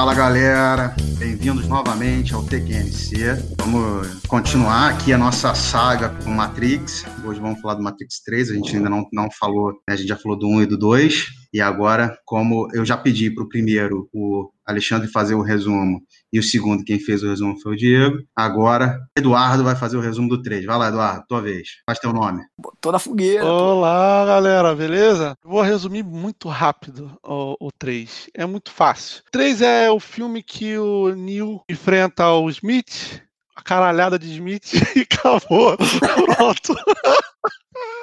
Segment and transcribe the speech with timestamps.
[0.00, 3.36] Fala galera, bem-vindos novamente ao TQNC.
[3.58, 7.04] Vamos continuar aqui a nossa saga com Matrix.
[7.22, 9.92] Hoje vamos falar do Matrix 3, a gente ainda não, não falou, né?
[9.92, 11.39] a gente já falou do 1 e do 2.
[11.52, 16.00] E agora, como eu já pedi para o primeiro, o Alexandre fazer o resumo,
[16.32, 20.00] e o segundo, quem fez o resumo foi o Diego, agora Eduardo vai fazer o
[20.00, 20.64] resumo do 3.
[20.64, 21.68] Vai lá, Eduardo, tua vez.
[21.84, 22.44] Faz teu nome.
[22.80, 23.44] Tô na fogueira.
[23.44, 25.36] Olá, galera, beleza?
[25.44, 28.30] Vou resumir muito rápido o, o 3.
[28.32, 29.22] É muito fácil.
[29.26, 33.20] O 3 é o filme que o Neil enfrenta o Smith,
[33.56, 35.76] a caralhada de Smith, e acabou.
[35.76, 36.76] Pronto.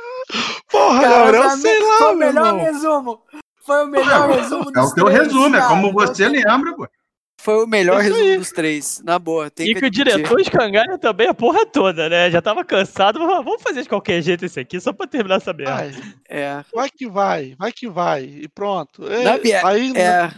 [0.70, 2.64] Porra, Cara, eu sei lá, Foi o melhor irmão.
[2.64, 3.24] resumo.
[3.66, 5.66] Foi o melhor resumo É o teu três, resumo, cara.
[5.66, 6.88] é como você lembra, pô.
[7.40, 8.38] Foi o melhor resumo aí.
[8.38, 9.48] dos três, na boa.
[9.48, 12.32] e que, que o diretor escangalha também a porra toda, né?
[12.32, 15.54] Já tava cansado, mas vamos fazer de qualquer jeito esse aqui, só pra terminar essa
[15.54, 15.76] merda.
[15.76, 15.92] Vai,
[16.28, 16.66] é.
[16.74, 19.08] vai que vai, vai que vai, e pronto.
[19.08, 20.32] É, aí, é...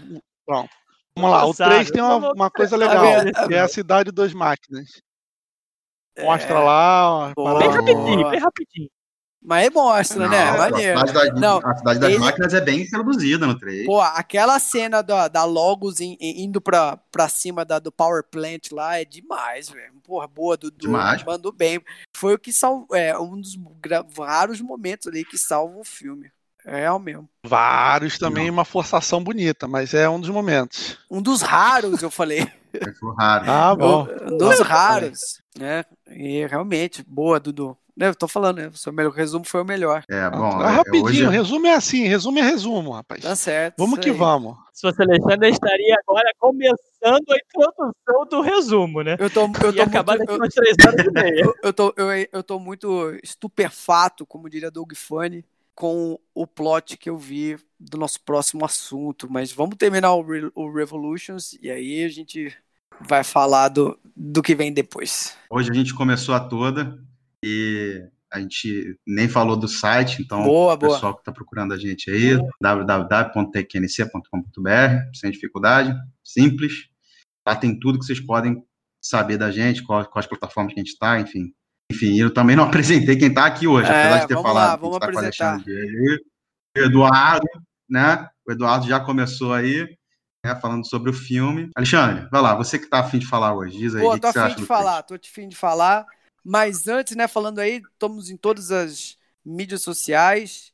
[0.46, 0.70] Pronto.
[1.16, 3.04] Vamos lá, o 3 tem uma, uma coisa legal,
[3.48, 4.90] que é a Cidade das Máquinas.
[6.20, 6.60] Mostra é...
[6.60, 7.34] lá.
[7.60, 8.90] Bem rapidinho, bem rapidinho.
[9.42, 10.58] Mas é mostra, não, né?
[10.58, 11.00] Maneiro.
[11.00, 12.20] A cidade, não, a cidade das ele...
[12.20, 13.86] máquinas é bem produzida no 3.
[13.86, 18.72] Pô, aquela cena da, da Logos in, indo pra, pra cima da, do Power Plant
[18.72, 19.94] lá é demais, velho.
[20.04, 20.92] Porra, boa, do, do
[21.26, 21.82] mandou bem.
[22.16, 22.96] Foi o que salvou.
[22.96, 23.58] É um dos
[24.18, 26.30] raros momentos ali que salva o filme.
[26.66, 27.30] É, é o mesmo.
[27.46, 28.54] Vários também, não.
[28.54, 30.98] uma forçação bonita, mas é um dos momentos.
[31.10, 32.42] Um dos raros, eu falei.
[32.74, 33.46] É raro.
[33.50, 34.08] Ah, bom.
[34.30, 35.86] Um dos raros, né?
[36.08, 37.78] E realmente, boa, Dudu.
[38.00, 38.68] Né, eu tô falando, né?
[38.68, 40.06] O seu melhor resumo foi o melhor.
[40.10, 40.62] É, bom.
[40.62, 41.28] Ah, é, rapidinho, hoje...
[41.28, 43.22] resumo é assim, resumo é resumo, rapaz.
[43.22, 43.76] Tá certo.
[43.78, 44.16] Vamos que aí.
[44.16, 44.56] vamos.
[44.72, 49.18] Se fosse Alexandre, estaria agora começando a introdução do resumo, né?
[49.20, 51.42] Eu tô, eu tô acabar muito, daqui umas três horas e meia.
[51.44, 55.44] Eu, eu, tô, eu, eu tô muito estupefato, como diria Doug Funny,
[55.76, 59.30] com o plot que eu vi do nosso próximo assunto.
[59.30, 62.56] Mas vamos terminar o, Re, o Revolutions e aí a gente
[63.02, 65.36] vai falar do, do que vem depois.
[65.50, 66.98] Hoje a gente começou a toda
[67.44, 71.16] e a gente nem falou do site, então boa, o pessoal boa.
[71.16, 76.88] que está procurando a gente aí, www.tqnc.com.br, sem dificuldade, simples.
[77.48, 78.64] Lá tem tudo que vocês podem
[79.02, 81.52] saber da gente, quais, quais plataformas que a gente está, enfim.
[81.92, 84.70] Enfim, eu também não apresentei quem está aqui hoje, é, apesar de ter vamos falado
[84.70, 85.58] lá, vamos tá apresentar.
[85.58, 87.48] o Eduardo,
[87.90, 88.30] né?
[88.48, 89.88] O Eduardo já começou aí,
[90.46, 91.72] né, falando sobre o filme.
[91.76, 94.04] Alexandre, vai lá, você que está afim de falar hoje, diz aí.
[94.04, 96.06] Pô, que tô que afim de falar, tô afim de falar.
[96.44, 100.72] Mas antes, né, falando aí, estamos em todas as mídias sociais.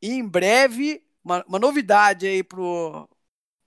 [0.00, 3.08] E em breve, uma, uma novidade aí pro,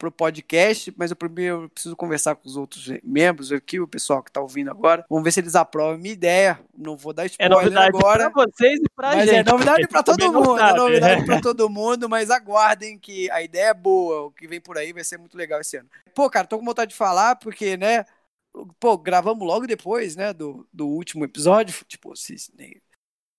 [0.01, 4.31] pro podcast, mas eu primeiro preciso conversar com os outros membros aqui, o pessoal que
[4.31, 5.05] tá ouvindo agora.
[5.07, 6.59] Vamos ver se eles aprovam a minha ideia.
[6.75, 8.31] Não vou dar é spoiler é novidade agora.
[8.31, 9.47] Pra vocês e pra mas gente.
[9.47, 13.43] É novidade para todo mundo, sabe, é novidade para todo mundo, mas aguardem que a
[13.43, 15.87] ideia é boa, o que vem por aí vai ser muito legal esse ano.
[16.15, 18.05] Pô, cara, tô com vontade de falar porque, né,
[18.79, 21.85] Pô, gravamos logo depois, né, do, do último episódio.
[21.87, 22.81] Tipo, se, nem,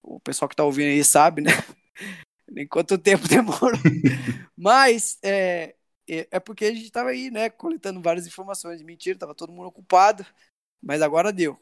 [0.02, 1.50] o pessoal que tá ouvindo aí sabe, né?
[2.48, 3.78] Nem quanto tempo demorou.
[4.56, 5.74] Mas é,
[6.08, 8.82] é, é, porque a gente tava aí, né, coletando várias informações.
[8.82, 10.26] Mentira, tava todo mundo ocupado.
[10.82, 11.58] Mas agora deu.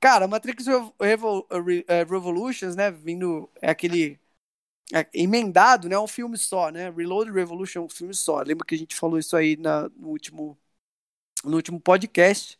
[0.00, 0.66] Cara, Matrix
[1.00, 1.46] Revol
[1.88, 4.20] é, Revolutions, né, vindo, é aquele
[4.92, 8.42] é, emendado, né, um filme só, né, Reload Revolution é um filme só.
[8.42, 10.58] Lembra que a gente falou isso aí na, no último
[11.44, 12.58] no último podcast.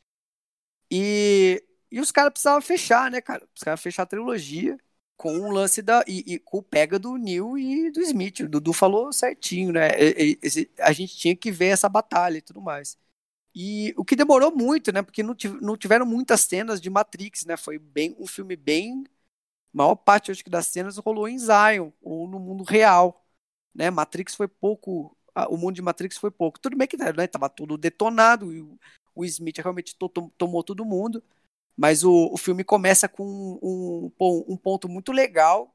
[0.91, 3.47] E, e os caras precisavam fechar, né, cara?
[3.61, 4.78] Caras fechar a trilogia
[5.17, 6.05] com o lance da.
[6.06, 8.41] E, e, com o pega do Neil e do Smith.
[8.41, 9.89] O Dudu falou certinho, né?
[9.99, 12.99] E, e, a gente tinha que ver essa batalha e tudo mais.
[13.55, 15.03] E o que demorou muito, né?
[15.03, 17.56] Porque não, não tiveram muitas cenas de Matrix, né?
[17.56, 19.05] Foi bem um filme bem.
[19.75, 23.25] A maior parte, acho que, das cenas rolou em Zion, ou no mundo real.
[23.75, 23.91] Né?
[23.91, 25.13] Matrix foi pouco
[25.49, 26.61] o mundo de Matrix foi pouco.
[26.61, 28.61] Tudo bem que né, tava tudo detonado, e
[29.15, 31.23] o, Smith realmente to, to, tomou todo mundo,
[31.77, 35.75] mas o, o filme começa com um, um, um ponto muito legal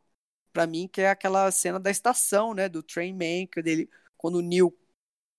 [0.53, 4.35] para mim, que é aquela cena da estação, né, do Train Man, que dele, quando
[4.35, 4.75] o Neil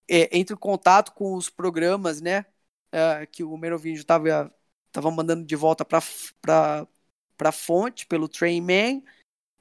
[0.09, 2.45] é, entra em contato com os programas, né,
[2.93, 4.53] é, que o Merovingio tava,
[4.93, 6.01] tava mandando de volta para
[7.37, 9.03] para fonte pelo Train Man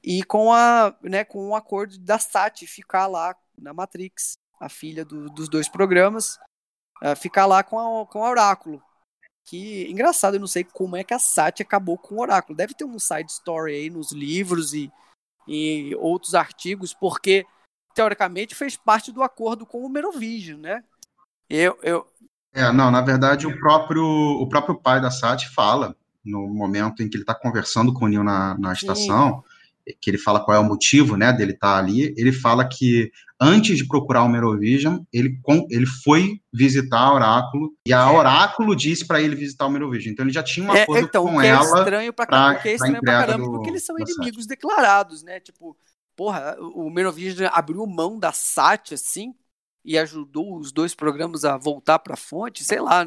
[0.02, 4.68] e com a, né, com o um acordo da SAT ficar lá na Matrix a
[4.68, 6.38] filha do, dos dois programas,
[7.02, 8.82] uh, ficar lá com, a, com o Oráculo.
[9.46, 12.56] Que, engraçado, eu não sei como é que a Sati acabou com o Oráculo.
[12.56, 14.92] Deve ter um side story aí nos livros e,
[15.48, 17.46] e outros artigos, porque,
[17.94, 20.84] teoricamente, fez parte do acordo com o Merovingian, né?
[21.48, 22.06] Eu, eu...
[22.52, 27.08] É, não, na verdade, o próprio, o próprio pai da Sati fala, no momento em
[27.08, 29.42] que ele está conversando com o Neil na, na estação,
[30.00, 33.10] que ele fala qual é o motivo, né, dele estar tá ali, ele fala que
[33.40, 38.76] antes de procurar o Merovision, ele, com, ele foi visitar a Oráculo, e a Oráculo
[38.76, 40.12] disse para ele visitar o Merovision.
[40.12, 41.78] Então ele já tinha um É, acordo então, o com que é ela.
[41.78, 44.46] estranho pra, pra- caramba, o que é estranho pra caramba, do- porque eles são inimigos
[44.46, 45.40] declarados, né?
[45.40, 45.76] Tipo,
[46.14, 49.34] porra, o Merovingian abriu mão da SAT, assim,
[49.82, 53.06] e ajudou os dois programas a voltar pra fonte, sei lá,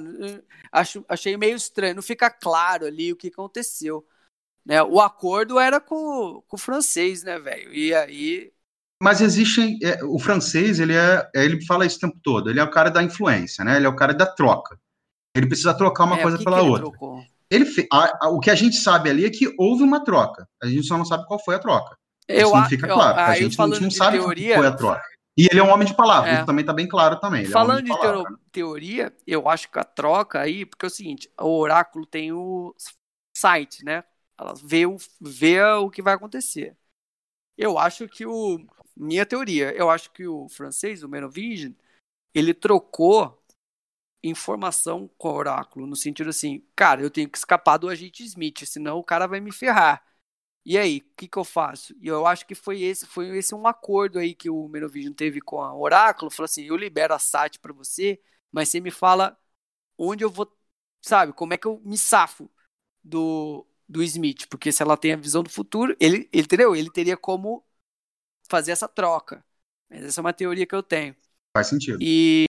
[0.72, 4.04] acho, achei meio estranho, não fica claro ali o que aconteceu.
[4.65, 4.81] Né?
[4.83, 7.74] O acordo era com, com o francês, né, velho?
[7.74, 8.51] E aí.
[9.01, 9.77] Mas existem.
[9.83, 11.30] é, o francês, ele é.
[11.36, 12.50] Ele fala isso o tempo todo.
[12.50, 13.75] Ele é o cara da influência, né?
[13.75, 14.80] Ele é o cara da troca.
[15.36, 16.86] Ele precisa trocar uma é, coisa que pela que ele outra.
[16.89, 17.24] trocou?
[17.50, 20.48] Ele fe- a- a- o que a gente sabe ali é que houve uma troca.
[20.62, 21.98] A gente só não sabe qual foi a troca.
[22.27, 23.19] Eu, isso não fica eu- claro.
[23.19, 25.01] a gente, a gente não sabe teoria, qual foi a troca.
[25.36, 26.30] E ele é um homem de palavra.
[26.30, 26.36] É.
[26.36, 27.42] Isso também está bem claro também.
[27.42, 28.24] Ele Falando é um de de palavra.
[28.24, 32.31] teo- teoria, eu acho que a troca aí, porque é o seguinte, o oráculo tem
[32.31, 32.74] o
[33.36, 34.04] site, né?
[34.38, 36.77] Ela vê o, vê o que vai acontecer.
[37.57, 38.59] Eu acho que o.
[38.95, 41.74] Minha teoria, eu acho que o francês, o Merovingian,
[42.33, 43.41] ele trocou
[44.24, 48.65] informação com o oráculo, no sentido assim, cara, eu tenho que escapar do agente Smith,
[48.65, 50.03] senão o cara vai me ferrar.
[50.65, 51.95] E aí, o que, que eu faço?
[52.01, 55.41] E eu acho que foi esse, foi esse um acordo aí que o Merovingian teve
[55.41, 58.21] com a Oráculo, falou assim, eu libero a SAT para você,
[58.51, 59.38] mas você me fala
[59.97, 60.51] onde eu vou,
[61.01, 62.51] sabe, como é que eu me safo
[63.03, 66.75] do, do Smith, porque se ela tem a visão do futuro, ele, ele entendeu?
[66.75, 67.65] Ele teria como
[68.50, 69.44] fazer essa troca.
[69.89, 71.15] Mas essa é uma teoria que eu tenho.
[71.56, 72.00] Faz sentido.
[72.01, 72.45] E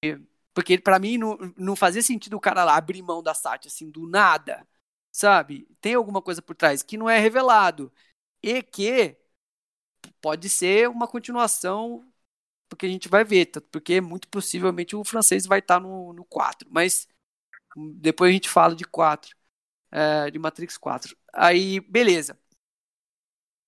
[0.55, 3.91] porque pra mim não, não fazia sentido o cara lá abrir mão da SAT assim
[3.91, 4.67] do nada,
[5.11, 5.69] sabe?
[5.81, 7.93] Tem alguma coisa por trás que não é revelado
[8.43, 9.17] e que
[10.21, 12.07] pode ser uma continuação
[12.69, 16.69] porque a gente vai ver, porque muito possivelmente o francês vai estar no, no 4,
[16.71, 17.07] mas
[18.01, 19.37] depois a gente fala de 4,
[19.95, 21.17] é, de Matrix 4.
[21.33, 22.39] Aí, beleza.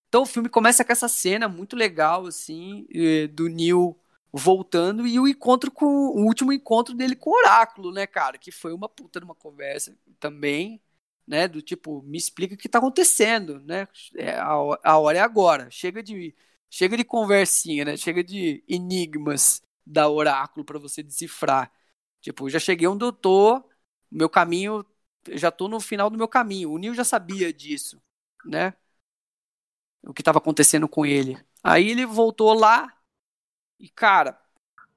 [0.08, 2.86] Então o filme começa com essa cena muito legal, assim,
[3.32, 3.98] do Neo
[4.32, 8.38] voltando e o encontro com o último encontro dele com o Oráculo, né, cara?
[8.38, 10.80] Que foi uma puta numa conversa também,
[11.26, 11.48] né?
[11.48, 13.88] Do tipo, me explica o que tá acontecendo, né?
[14.16, 15.70] É, a, ho- a hora é agora.
[15.70, 16.34] Chega de
[16.70, 17.96] chega de conversinha, né?
[17.96, 21.70] Chega de enigmas da Oráculo para você decifrar.
[22.20, 23.62] Tipo, já cheguei eu tô,
[24.10, 24.84] meu caminho,
[25.32, 26.70] já tô no final do meu caminho.
[26.70, 28.00] O Neo já sabia disso,
[28.44, 28.74] né?
[30.02, 31.38] O que estava acontecendo com ele.
[31.62, 32.96] Aí ele voltou lá
[33.78, 34.40] e, cara,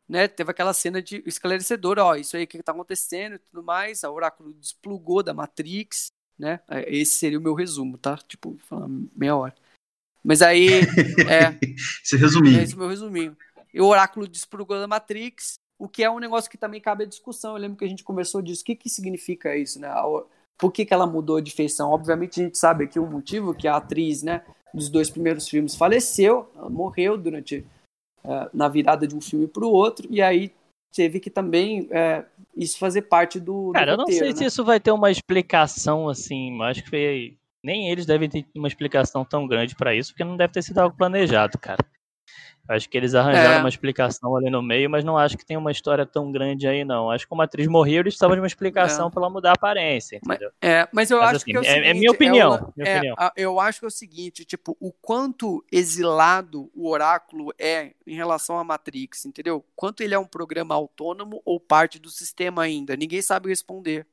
[0.08, 4.04] né, teve aquela cena de esclarecedora, ó, isso aí que tá acontecendo e tudo mais,
[4.04, 6.60] a Oráculo desplugou da Matrix, né?
[6.88, 8.18] Esse seria o meu resumo, tá?
[8.18, 8.58] Tipo,
[9.16, 9.56] meia hora.
[10.24, 10.68] Mas aí,
[11.30, 11.60] é, é
[12.64, 13.38] esse é o meu resuminho.
[13.74, 17.08] E o Oráculo desplugou da Matrix, o que é um negócio que também cabe à
[17.08, 17.54] discussão.
[17.54, 18.62] Eu lembro que a gente conversou disso.
[18.62, 19.90] O que, que significa isso, né?
[20.58, 21.92] Por que, que ela mudou de feição?
[21.92, 24.44] Obviamente a gente sabe aqui o motivo, que a atriz, né,
[24.74, 27.66] dos dois primeiros filmes faleceu, ela morreu durante
[28.26, 30.52] eh, na virada de um filme para o outro, e aí
[30.94, 32.26] teve que também eh,
[32.58, 34.36] isso fazer parte do, do Cara, eu não roteiro, sei né?
[34.36, 37.38] se isso vai ter uma explicação assim, mas acho que foi...
[37.64, 40.80] nem eles devem ter uma explicação tão grande pra isso, porque não deve ter sido
[40.80, 41.80] algo planejado, cara.
[42.70, 43.60] Acho que eles arranjaram É.
[43.62, 46.86] uma explicação ali no meio, mas não acho que tem uma história tão grande aí,
[46.86, 47.10] não.
[47.10, 49.10] Acho que como a atriz morreu, eles precisavam de uma explicação É.
[49.10, 50.54] pra ela mudar a aparência, Mas- entendeu?
[50.62, 52.88] É, mas eu Mas, acho assim, que é é- é seguinte, minha opinião, lan- minha
[52.90, 53.16] é, opinião.
[53.18, 58.14] a- eu acho que é o seguinte, tipo, o quanto exilado o Oráculo é em
[58.16, 59.66] relação à Matrix, entendeu?
[59.76, 64.06] Quanto ele é um programa autônomo ou parte do sistema ainda, ninguém sabe responder.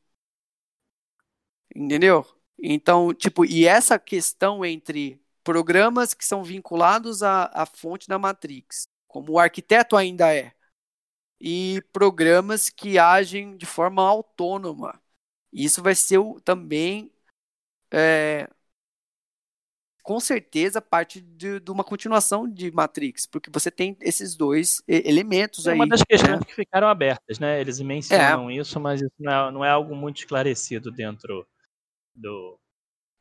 [1.74, 2.24] Entendeu?
[2.58, 8.88] Então, tipo, e essa questão entre programas que são vinculados à, à fonte da Matrix,
[9.08, 10.52] como o arquiteto ainda é,
[11.40, 15.00] e programas que agem de forma autônoma.
[15.52, 17.12] Isso vai ser o- também,
[17.92, 18.48] é,
[20.02, 25.66] com certeza, parte de, de uma continuação de Matrix, porque você tem esses dois elementos
[25.66, 25.74] É aí.
[25.74, 26.44] uma das questões né?
[26.44, 27.60] que ficaram abertas, né?
[27.60, 31.46] Eles mencionam isso, mas isso não é, não é algo muito esclarecido dentro
[32.14, 32.58] do,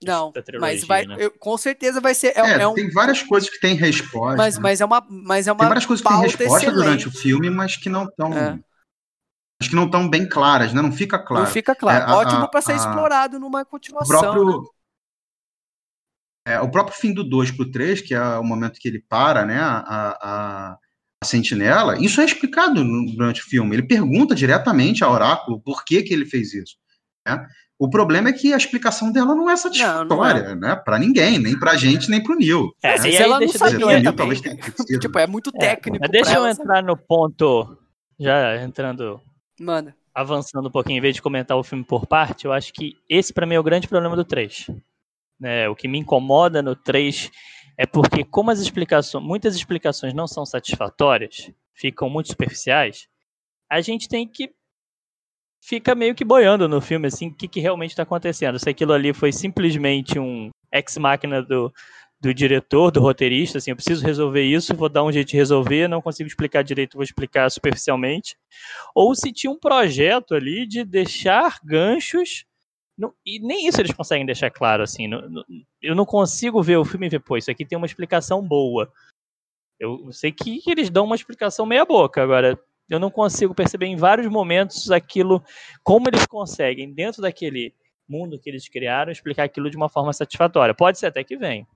[0.06, 1.16] Não, da trilogia, mas vai, né?
[1.20, 2.28] eu- com certeza vai ser.
[2.38, 4.38] É, É, é um, tem várias coisas que têm resposta.
[4.38, 4.62] mas, né?
[4.64, 7.22] mas é uma, mas é uma tem várias coisas que têm resposta durante o excelente.
[7.22, 8.34] filme, mas que não estão.
[8.34, 8.60] É.
[9.62, 10.82] Acho que não estão bem claras, né?
[10.82, 11.46] Não fica claro.
[11.46, 12.04] Não fica claro.
[12.06, 14.16] É, a- Ótimo para ser a- explorado numa O continuação.
[14.16, 14.22] né?
[14.22, 14.70] próprio.
[16.48, 19.46] É, o próprio fim do 2 pro 3, que é o momento que ele para,
[19.46, 19.58] né?
[19.60, 23.76] A, a, a sentinela, isso é explicado no- durante o filme.
[23.76, 26.76] Ele pergunta diretamente ao Oráculo por que, que ele fez isso.
[27.28, 27.48] né?
[27.78, 30.76] O problema é que a explicação dela não é satisfatória, né?
[30.78, 32.74] Para ninguém, nem pra gente, nem pro Neil.
[32.82, 34.56] É, aí ela não sabia Neil talvez tenha
[35.00, 36.00] tipo, é muito É, técnico.
[36.02, 37.78] mas deixa eu ela, entrar no ponto,
[38.18, 39.20] já entrando?
[39.60, 39.94] Manda.
[40.14, 43.34] avançando um pouquinho, em vez de comentar o filme por parte, eu acho que esse
[43.34, 44.70] pra mim é o grande problema do 3.
[45.38, 47.30] Né, o que me incomoda no 3
[47.78, 53.10] é porque como as explicações, muitas explicações não são satisfatórias, ficam muito superficiais,
[53.70, 54.50] a gente tem que
[55.66, 58.60] fica meio que boiando no filme assim, o que, que realmente está acontecendo.
[58.60, 61.74] Se aquilo ali foi simplesmente um ex máquina do,
[62.22, 65.88] do diretor, do roteirista, assim, eu preciso resolver isso, vou dar um jeito de resolver,
[65.88, 68.38] não consigo explicar direito, vou explicar superficialmente.
[68.94, 72.46] Ou se tinha um projeto ali de deixar ganchos
[73.26, 75.10] e nem isso eles conseguem deixar claro, assim.
[75.82, 78.90] eu não consigo ver o filme e ver, pô, isso aqui tem uma explicação boa.
[79.78, 82.58] Eu sei que eles dão uma explicação meia boca, agora
[82.90, 85.44] eu não consigo perceber em vários momentos aquilo,
[85.84, 87.74] como eles conseguem, dentro daquele
[88.08, 90.74] mundo que eles criaram, explicar aquilo de uma forma satisfatória.
[90.74, 91.68] Pode ser até que vem.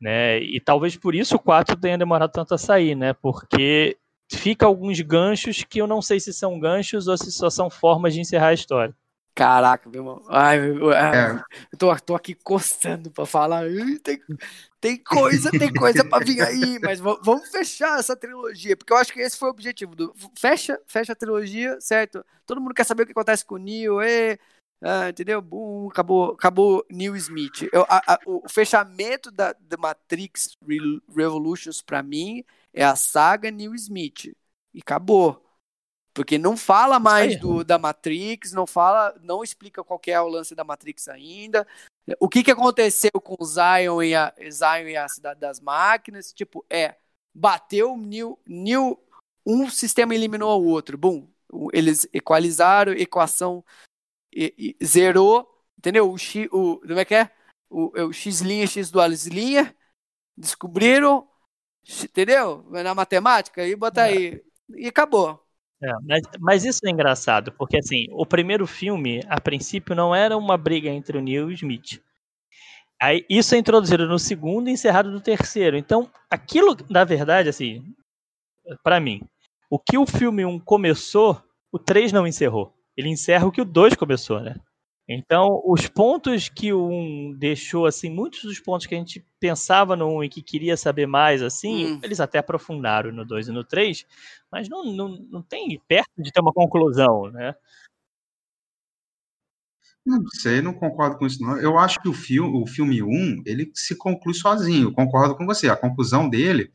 [0.00, 0.40] Né?
[0.40, 3.12] E talvez por isso o 4 tenha demorado tanto a sair, né?
[3.12, 3.96] Porque
[4.32, 8.14] fica alguns ganchos que eu não sei se são ganchos ou se só são formas
[8.14, 8.94] de encerrar a história.
[9.34, 10.22] Caraca, meu irmão.
[10.28, 11.42] Ai, meu, é.
[11.72, 13.64] Eu tô, tô aqui coçando pra falar.
[14.02, 14.20] Tem,
[14.80, 19.12] tem coisa, tem coisa pra vir aí, mas vamos fechar essa trilogia, porque eu acho
[19.12, 19.94] que esse foi o objetivo.
[19.94, 22.24] Do, fecha, fecha a trilogia, certo?
[22.46, 24.38] Todo mundo quer saber o que acontece com o Neo, e,
[24.82, 25.40] ah, entendeu?
[25.40, 27.68] Boom, acabou, acabou Neo Smith.
[27.72, 30.58] Eu, a, a, o fechamento da, da Matrix
[31.14, 34.34] Revolutions pra mim é a saga Neo Smith.
[34.74, 35.41] E acabou.
[36.14, 40.54] Porque não fala mais do, da Matrix, não fala, não explica qual é o lance
[40.54, 41.66] da Matrix ainda.
[42.20, 46.32] O que, que aconteceu com o Zion e a, Zion e a Cidade das Máquinas?
[46.32, 46.96] Tipo, é,
[47.34, 48.98] bateu new, new,
[49.46, 50.98] um sistema eliminou o outro.
[50.98, 51.26] Bum,
[51.72, 53.64] eles equalizaram, equação
[54.32, 56.10] e, e, zerou, entendeu?
[56.10, 57.30] O X, o, como é que é?
[57.70, 59.74] O, é o X linha, X duales linha,
[60.36, 61.28] descobriram,
[62.02, 62.64] entendeu?
[62.70, 64.04] Na matemática, e bota é.
[64.04, 65.41] aí, e acabou.
[65.82, 70.36] É, mas, mas, isso é engraçado, porque assim, o primeiro filme, a princípio, não era
[70.36, 72.00] uma briga entre o Neil e o Smith.
[73.00, 75.76] Aí, isso é introduzido no segundo e encerrado no terceiro.
[75.76, 77.82] Então, aquilo, na verdade, assim,
[78.84, 79.22] para mim,
[79.70, 82.74] o que o filme 1 começou, o 3 não encerrou.
[82.96, 84.56] Ele encerra o que o 2 começou, né?
[85.08, 89.96] Então, os pontos que o 1 deixou, assim, muitos dos pontos que a gente pensava
[89.96, 92.00] no 1 e que queria saber mais, assim, hum.
[92.02, 94.06] eles até aprofundaram no 2 e no 3,
[94.50, 97.54] mas não, não, não tem perto de ter uma conclusão, né?
[100.04, 101.56] Não sei, não concordo com isso, não.
[101.58, 104.88] Eu acho que o filme, o filme 1, ele se conclui sozinho.
[104.88, 105.68] Eu concordo com você.
[105.68, 106.72] A conclusão dele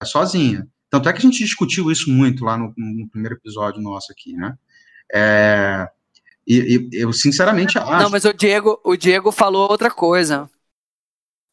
[0.00, 0.66] é sozinha.
[0.88, 4.32] Tanto é que a gente discutiu isso muito lá no, no primeiro episódio nosso aqui,
[4.32, 4.56] né?
[5.12, 5.90] É,
[6.48, 8.02] e, e, eu sinceramente acho.
[8.02, 10.48] Não, mas o Diego, o Diego falou outra coisa.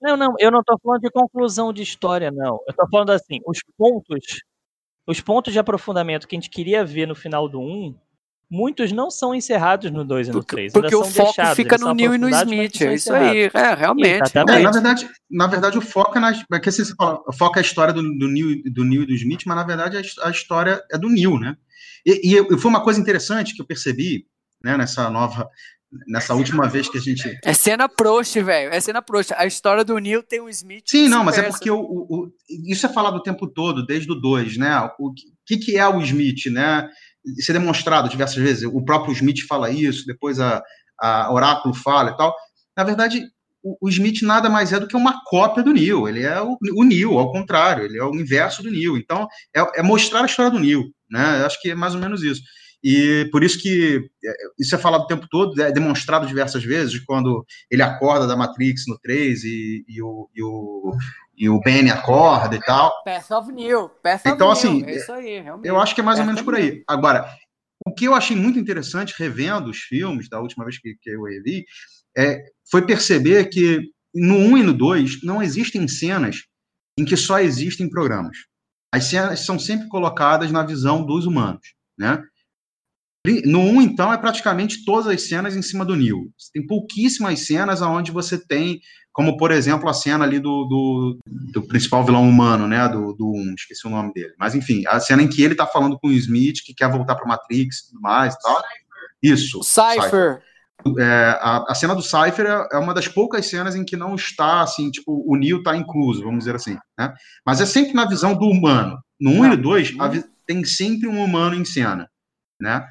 [0.01, 2.59] Não, não, eu não estou falando de conclusão de história, não.
[2.65, 4.43] Eu estou falando assim, os pontos,
[5.05, 7.95] os pontos de aprofundamento que a gente queria ver no final do 1,
[8.49, 10.71] muitos não são encerrados no 2 e no 3.
[10.71, 13.73] Porque, porque o foco deixados, fica no Neil e no Smith, é isso aí, é,
[13.73, 14.31] realmente.
[14.33, 16.31] É, na, verdade, na verdade, o foco é na.
[16.53, 19.07] É que você fala, o foco é a história do, do, Neil, do Neil e
[19.07, 21.57] do Smith, mas na verdade a, a história é do Neil, né?
[22.05, 24.27] E, e, foi uma coisa interessante que eu percebi,
[24.65, 25.47] né, nessa nova
[26.07, 27.39] nessa última vez que a gente.
[27.43, 28.73] É cena Proust, velho.
[28.73, 29.33] É cena Proust.
[29.37, 30.83] A história do Neil tem um Smith.
[30.87, 32.31] Sim, não, mas é porque o, o, o,
[32.67, 34.77] isso é falado o tempo todo, desde o 2, né?
[34.99, 35.13] O
[35.45, 36.89] que, que é o Smith, né?
[37.37, 38.63] Isso é demonstrado diversas vezes.
[38.65, 40.61] O próprio Smith fala isso, depois a,
[40.99, 42.35] a Oráculo fala e tal.
[42.75, 43.23] Na verdade,
[43.63, 46.09] o, o Smith nada mais é do que uma cópia do Neil.
[46.09, 48.97] Ele é o, o Neil, ao contrário, ele é o inverso do Neil.
[48.97, 51.41] Então, é, é mostrar a história do Neil, né?
[51.41, 52.41] Eu acho que é mais ou menos isso.
[52.87, 56.99] E por isso que é, isso é falado o tempo todo, é demonstrado diversas vezes,
[56.99, 60.95] quando ele acorda da Matrix no 3 e, e o, e, o,
[61.35, 62.93] e o Benny acorda e tal.
[63.03, 63.89] Path of New.
[64.27, 65.67] Então, of assim, é isso aí, realmente.
[65.67, 66.83] eu acho que é mais ou menos por aí.
[66.87, 67.27] Agora,
[67.87, 71.23] o que eu achei muito interessante, revendo os filmes, da última vez que, que eu
[71.23, 71.65] revi,
[72.15, 72.39] é,
[72.69, 73.81] foi perceber que
[74.13, 76.43] no 1 e no 2 não existem cenas
[76.99, 78.37] em que só existem programas.
[78.93, 82.23] As cenas são sempre colocadas na visão dos humanos, né?
[83.45, 86.31] No 1, então, é praticamente todas as cenas em cima do Neil.
[86.53, 88.79] Tem pouquíssimas cenas onde você tem,
[89.11, 92.87] como por exemplo a cena ali do, do, do principal vilão humano, né?
[92.89, 94.33] Do, do 1, esqueci o nome dele.
[94.37, 97.15] Mas enfim, a cena em que ele tá falando com o Smith, que quer voltar
[97.15, 98.61] para Matrix e tudo mais e tal.
[99.21, 99.63] Isso.
[99.63, 100.41] Cypher.
[100.99, 104.13] É, a, a, cena do Cypher é, é, uma das poucas cenas em que não
[104.13, 107.13] está, assim, tipo, o Neil tá incluso, vamos dizer assim, né?
[107.43, 108.99] Mas é sempre na visão do humano.
[109.19, 109.93] No 1 e no 2,
[110.45, 112.07] tem sempre um humano em cena,
[112.61, 112.87] né?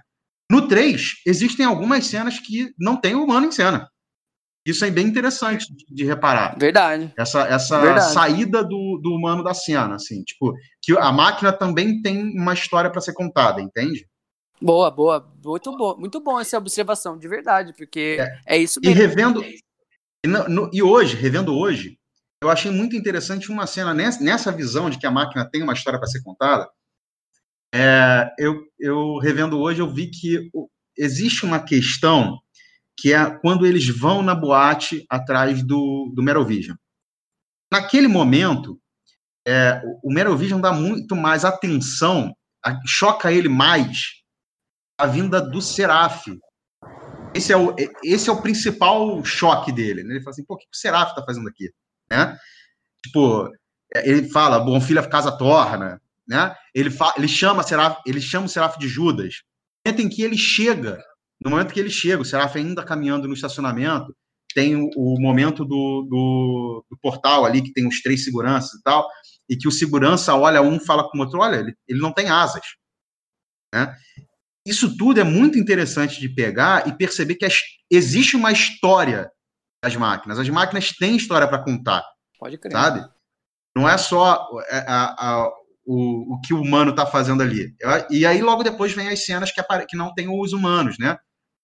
[0.54, 3.88] No 3, existem algumas cenas que não tem o humano em cena.
[4.64, 6.56] Isso é bem interessante de, reparar.
[6.56, 7.12] Verdade.
[7.18, 8.12] Essa, essa Verdade.
[8.12, 12.88] saída do, do humano da cena, assim, tipo, que a máquina também tem uma história
[12.88, 14.06] para ser contada, entende?
[14.62, 18.94] Boa, boa, muito bom, muito bom essa observação, de verdade, porque é, é isso mesmo.
[18.94, 21.99] E revendo, e, no, e hoje, revendo hoje,
[22.40, 25.73] eu achei muito interessante uma cena nessa, nessa visão de que a máquina tem uma
[25.75, 26.70] história para ser contada.
[27.76, 30.49] É, eu, eu revendo hoje, eu vi que
[30.97, 32.38] existe uma questão
[32.97, 36.76] que é quando eles vão na boate atrás do, do Merovision.
[37.73, 38.81] Naquele momento,
[39.45, 42.33] é, o Merovision dá muito mais atenção,
[42.64, 44.23] a, choca ele mais
[44.97, 46.26] a vinda do Seraph.
[47.35, 50.04] Esse é o, esse é o principal choque dele.
[50.04, 50.14] Né?
[50.14, 51.73] Ele fala assim, pô, o que o Seraph está fazendo aqui?
[52.09, 52.38] Né?
[53.04, 53.50] Tipo,
[53.97, 56.54] ele fala, bom filho a casa torna, né?
[56.75, 59.43] Ele, fa, ele, chama Seraf, ele chama o Seraf de Judas.
[59.87, 61.02] No momento em que ele chega,
[61.43, 64.14] no momento que ele chega, o Seraf ainda caminhando no estacionamento,
[64.54, 68.83] tem o, o momento do, do, do, portal ali, que tem os três seguranças e
[68.83, 69.07] tal,
[69.49, 72.31] e que o segurança olha um fala com o outro, olha, ele, ele não tem
[72.31, 72.64] asas.
[73.75, 73.95] Né?
[74.66, 79.31] Isso tudo é muito interessante de pegar e perceber que as, existe uma história
[79.83, 80.38] das máquinas.
[80.38, 82.02] As máquinas têm história para contar.
[82.38, 82.73] Pode crer.
[82.73, 83.07] Sabe?
[83.76, 85.52] Não é só a, a, a,
[85.87, 87.75] o, o que o humano está fazendo ali.
[88.11, 91.17] E aí, logo depois, vem as cenas que, que não tem os humanos, né?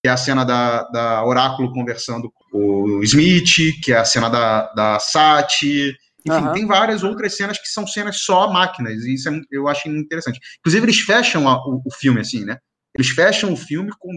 [0.03, 4.29] Que é a cena da, da Oráculo conversando com o Smith, que é a cena
[4.29, 5.95] da, da Sati.
[6.27, 6.53] Enfim, uhum.
[6.53, 10.39] tem várias outras cenas que são cenas só máquinas, e isso é, eu acho interessante.
[10.59, 12.59] Inclusive, eles fecham a, o, o filme assim, né?
[12.95, 14.11] Eles fecham o filme com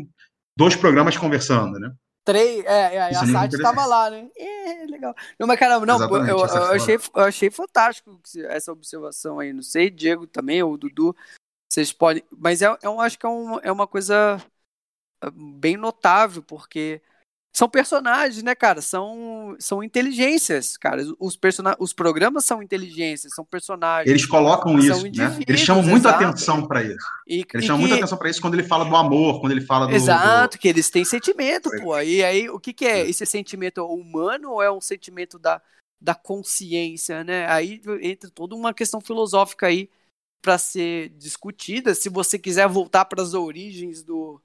[0.57, 1.89] dois programas conversando, né?
[2.23, 4.29] Três, é, é, a é Sati estava lá, né?
[4.37, 5.13] É, legal.
[5.37, 9.51] Não, mas caramba, não, eu, eu, eu, achei, eu achei fantástico essa observação aí.
[9.51, 11.13] Não sei, Diego também, ou Dudu,
[11.69, 12.23] vocês podem.
[12.31, 14.41] Mas eu, eu acho que é, um, é uma coisa
[15.21, 17.01] ah, bem notável, porque
[17.55, 18.81] são personagens, né, cara?
[18.81, 21.03] São, são inteligências, cara.
[21.19, 21.63] Os, person...
[21.77, 24.09] os programas são inteligências, são personagens.
[24.09, 25.37] Eles colocam isso, né?
[25.47, 27.05] Eles chamam muita atenção para isso.
[27.27, 27.87] E, eles chamam que...
[27.87, 29.93] muita atenção para isso quando ele fala do amor, quando ele fala do.
[29.93, 30.59] Exato, do...
[30.59, 31.95] que eles têm sentimento, pô.
[31.99, 33.01] E aí, o que, que é?
[33.01, 33.09] é?
[33.09, 35.61] Esse sentimento humano ou é um sentimento da,
[36.01, 37.47] da consciência, né?
[37.47, 39.91] Aí entra toda uma questão filosófica aí
[40.41, 41.93] para ser discutida.
[41.93, 44.41] Se você quiser voltar para as origens do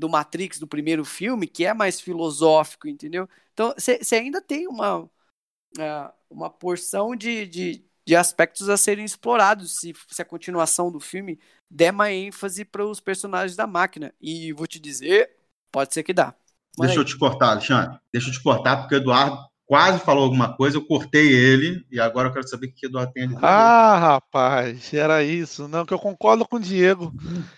[0.00, 3.28] do Matrix, do primeiro filme, que é mais filosófico, entendeu?
[3.52, 9.76] Então, você ainda tem uma, uh, uma porção de, de, de, aspectos a serem explorados
[9.76, 11.38] se, se a continuação do filme
[11.70, 14.14] der mais ênfase para os personagens da máquina.
[14.18, 15.30] E vou te dizer,
[15.70, 16.34] pode ser que dá.
[16.78, 17.04] Mas Deixa aí.
[17.04, 17.98] eu te cortar, Alexandre.
[18.10, 22.00] Deixa eu te cortar, porque o Eduardo quase falou alguma coisa, eu cortei ele, e
[22.00, 23.44] agora eu quero saber o que o Eduardo tem a dizer.
[23.44, 25.68] Ah, rapaz, era isso.
[25.68, 27.12] Não, que eu concordo com o Diego,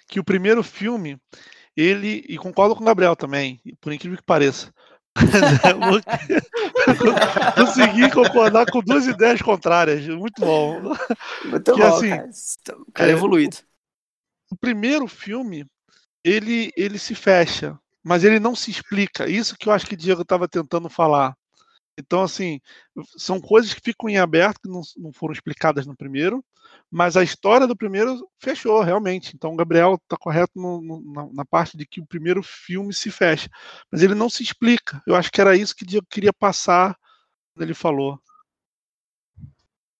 [0.08, 1.18] que o primeiro filme
[1.76, 4.72] ele, e concordo com o Gabriel também, por incrível que pareça.
[7.54, 10.06] Consegui concordar com duas ideias contrárias.
[10.08, 10.80] Muito bom.
[11.44, 12.30] Muito que, bom, assim, cara.
[12.78, 13.58] O cara é, é evoluído.
[14.50, 15.66] O, o primeiro filme,
[16.24, 19.28] ele, ele se fecha, mas ele não se explica.
[19.28, 21.36] Isso que eu acho que o Diego estava tentando falar.
[21.98, 22.60] Então, assim,
[23.16, 26.42] são coisas que ficam em aberto, que não, não foram explicadas no primeiro,
[26.90, 29.34] mas a história do primeiro fechou, realmente.
[29.34, 32.92] Então, o Gabriel está correto no, no, na, na, parte de que o primeiro filme
[32.94, 33.48] se fecha,
[33.90, 35.02] mas ele não se explica.
[35.06, 36.96] Eu acho que era isso que eu queria passar
[37.54, 38.18] quando ele falou.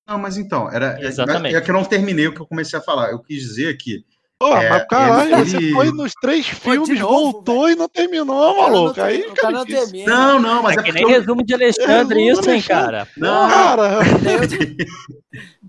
[0.07, 1.55] Não, mas então, era, Exatamente.
[1.55, 3.11] é, é que eu não terminei o que eu comecei a falar.
[3.11, 4.05] Eu quis dizer que
[4.42, 5.44] Pô, é, mas caralho, ele...
[5.44, 7.74] você foi nos três filmes, novo, voltou véio.
[7.74, 8.98] e não terminou, maluco.
[8.98, 9.64] Não, Aí fica não,
[10.05, 11.09] não, não, mas é, é que nem eu...
[11.09, 13.07] resumo de Alexandre é, isso, hein, cara.
[13.16, 14.00] Não, cara.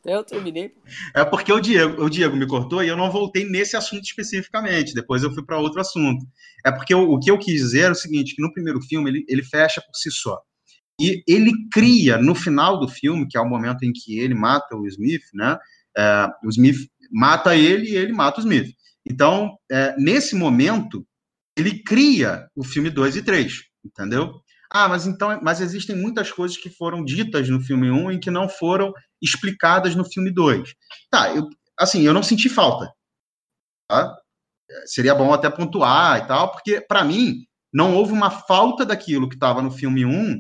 [0.04, 0.74] Eu, eu terminei.
[1.14, 4.96] É porque o Diego, o Diego me cortou e eu não voltei nesse assunto especificamente.
[4.96, 6.26] Depois eu fui para outro assunto.
[6.66, 9.08] É porque o, o que eu quis dizer é o seguinte, que no primeiro filme
[9.08, 10.42] ele, ele fecha por si só.
[11.00, 14.76] E ele cria, no final do filme, que é o momento em que ele mata
[14.76, 15.60] o Smith, né?
[15.96, 18.76] É, o Smith mata ele e ele mata o Smith.
[19.06, 21.06] Então, é, nesse momento,
[21.56, 24.41] ele cria o filme 2 e 3, entendeu?
[24.71, 28.19] Ah, mas então, mas existem muitas coisas que foram ditas no filme 1 um e
[28.19, 30.73] que não foram explicadas no filme 2.
[31.12, 31.47] Tá, eu,
[31.80, 32.91] assim, eu não senti falta.
[33.88, 34.17] Tá?
[34.88, 39.36] Seria bom até pontuar e tal, porque para mim não houve uma falta daquilo que
[39.36, 40.38] estava no filme 1 um,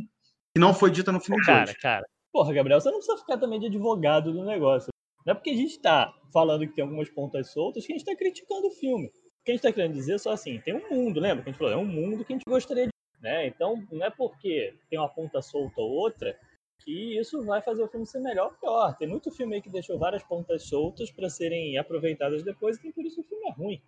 [0.55, 1.45] que não foi dita no filme 2.
[1.45, 2.05] Cara, cara.
[2.31, 4.92] Porra, Gabriel, você não precisa ficar também de advogado do negócio.
[5.25, 8.07] Não é porque a gente está falando que tem algumas pontas soltas que a gente
[8.07, 9.07] está criticando o filme.
[9.07, 11.49] O que a gente está querendo dizer é só assim, tem um mundo, lembra que
[11.49, 11.73] a gente falou?
[11.73, 12.93] É um mundo que a gente gostaria de...
[13.21, 13.47] Né?
[13.47, 16.37] Então, não é porque tem uma ponta solta ou outra
[16.79, 18.97] que isso vai fazer o filme ser melhor ou pior.
[18.97, 23.05] Tem muito filme aí que deixou várias pontas soltas para serem aproveitadas depois, e por
[23.05, 23.81] isso o filme é ruim.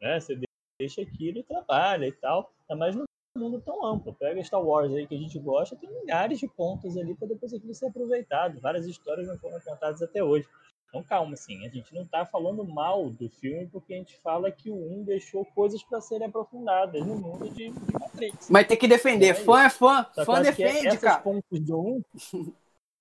[0.00, 0.18] Né?
[0.18, 0.40] Você
[0.80, 2.52] deixa aquilo e trabalha e tal.
[2.70, 3.04] Mais no
[3.36, 4.14] mundo tão amplo.
[4.14, 7.52] Pega Star Wars aí que a gente gosta, tem milhares de pontos ali para depois
[7.52, 8.60] aquilo ser aproveitado.
[8.60, 10.46] Várias histórias não foram contadas até hoje.
[10.88, 14.50] Então calma, assim, a gente não está falando mal do filme porque a gente fala
[14.52, 18.48] que o 1 deixou coisas para serem aprofundadas no mundo de, de Matrix.
[18.48, 19.26] Mas tem que defender.
[19.26, 20.06] É fã é fã.
[20.14, 21.20] Só fã defende, cara.
[21.20, 22.02] pontos do 1...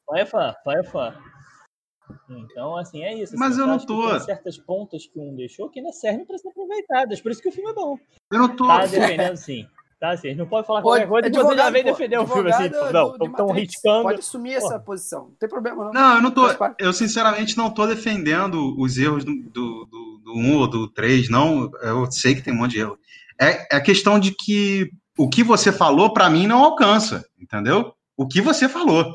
[0.06, 1.16] Fã é fã, fã é fã.
[2.30, 3.36] Então, assim, é isso.
[3.38, 6.38] Mas assim, eu não tô- Tem certas pontas que um deixou que ainda servem para
[6.38, 7.22] ser aproveitadas.
[7.22, 7.98] Por isso que o filme é bom.
[8.32, 8.68] Eu não tô.
[8.68, 9.68] Tá defendendo, sim.
[10.04, 12.18] Tá, assim, eles não pode falar Ô, qualquer coisa e você já advogado, vem defender
[12.18, 12.64] o filme assim.
[12.64, 14.04] advogado Não, estão riscando.
[14.04, 15.28] Pode assumir essa posição.
[15.28, 15.94] Não tem problema, não.
[15.94, 16.46] Não, eu não tô.
[16.78, 21.30] Eu sinceramente não tô defendendo os erros do, do, do, do 1 ou do 3,
[21.30, 21.72] não.
[21.82, 23.00] Eu sei que tem um monte de erro.
[23.40, 27.94] É, é a questão de que o que você falou, pra mim, não alcança, entendeu?
[28.18, 29.06] O que você falou.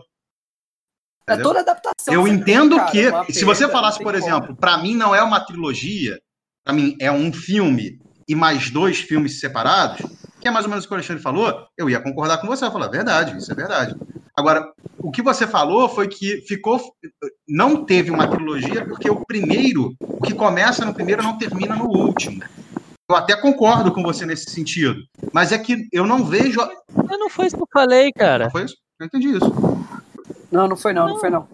[1.28, 1.42] É entendeu?
[1.42, 2.14] toda adaptação.
[2.14, 4.56] Eu você tem, entendo cara, que, uma se você perda, falasse, não por tem exemplo,
[4.56, 6.18] pra mim não é uma trilogia,
[6.64, 10.00] pra mim é um filme e mais dois filmes separados,
[10.40, 12.64] que é mais ou menos o que o Alexandre falou, eu ia concordar com você,
[12.64, 13.96] eu ia falar, verdade, isso é verdade.
[14.36, 16.80] Agora, o que você falou foi que ficou,
[17.48, 21.88] não teve uma trilogia porque o primeiro, o que começa no primeiro não termina no
[21.88, 22.42] último.
[23.10, 26.60] Eu até concordo com você nesse sentido, mas é que eu não vejo.
[26.94, 28.50] Mas não foi isso que eu falei, cara.
[28.50, 28.76] Foi isso?
[29.00, 29.50] Eu entendi isso.
[30.52, 31.48] Não, não foi não, não, foi não.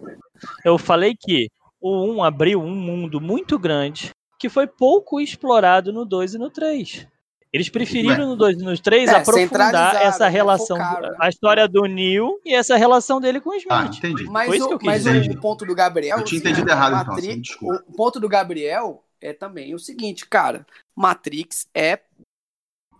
[0.63, 6.05] Eu falei que o 1 abriu um mundo muito grande que foi pouco explorado no
[6.05, 7.07] 2 e no 3.
[7.53, 11.17] Eles preferiram no 2 e no 3 É, aprofundar essa né, relação, focaram, né?
[11.19, 13.71] a história do Neil e essa relação dele com o Smith.
[13.71, 14.25] Ah, entendi.
[14.25, 15.31] Mas, Foi isso o, que eu quis mas dizer.
[15.31, 16.17] o ponto do Gabriel.
[16.17, 17.83] Eu tinha assim, entendido é, errado, então, Matrix- assim, desculpa.
[17.87, 20.65] O ponto do Gabriel é também o seguinte, cara.
[20.93, 21.99] Matrix é,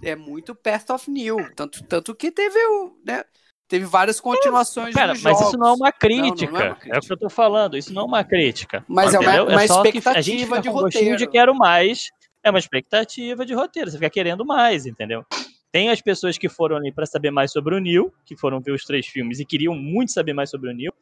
[0.01, 1.37] é muito Path of New.
[1.55, 2.95] Tanto, tanto que teve o.
[3.05, 3.25] Né,
[3.67, 5.47] teve várias continuações Cara, dos mas jogos.
[5.49, 6.51] isso não é uma Não, crítica.
[6.51, 6.99] não é uma é, o crítica.
[7.01, 7.75] que eu tô falando.
[7.77, 8.85] Isso não é uma crítica.
[8.87, 9.47] Mas é uma, entendeu?
[9.47, 11.17] uma só que expectativa a gente de roteiro.
[11.17, 12.09] de quero mais.
[12.45, 13.89] É uma expectativa de roteiro.
[13.89, 15.25] Você fica querendo mais, entendeu?
[15.71, 18.71] Tem as pessoas que foram ali para saber mais sobre o Neil, que foram ver
[18.71, 20.93] os três filmes e queriam muito saber mais sobre o Neil,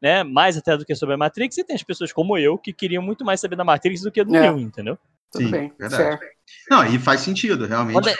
[0.00, 0.24] né?
[0.24, 1.58] Mais até do que sobre a Matrix.
[1.58, 4.24] E tem as pessoas como eu que queriam muito mais saber da Matrix do que
[4.24, 4.40] do É.
[4.40, 4.98] Neil, entendeu?
[5.30, 6.02] Tudo Sim, bem, verdade.
[6.02, 6.24] certo.
[6.70, 8.16] Não, e faz sentido, realmente.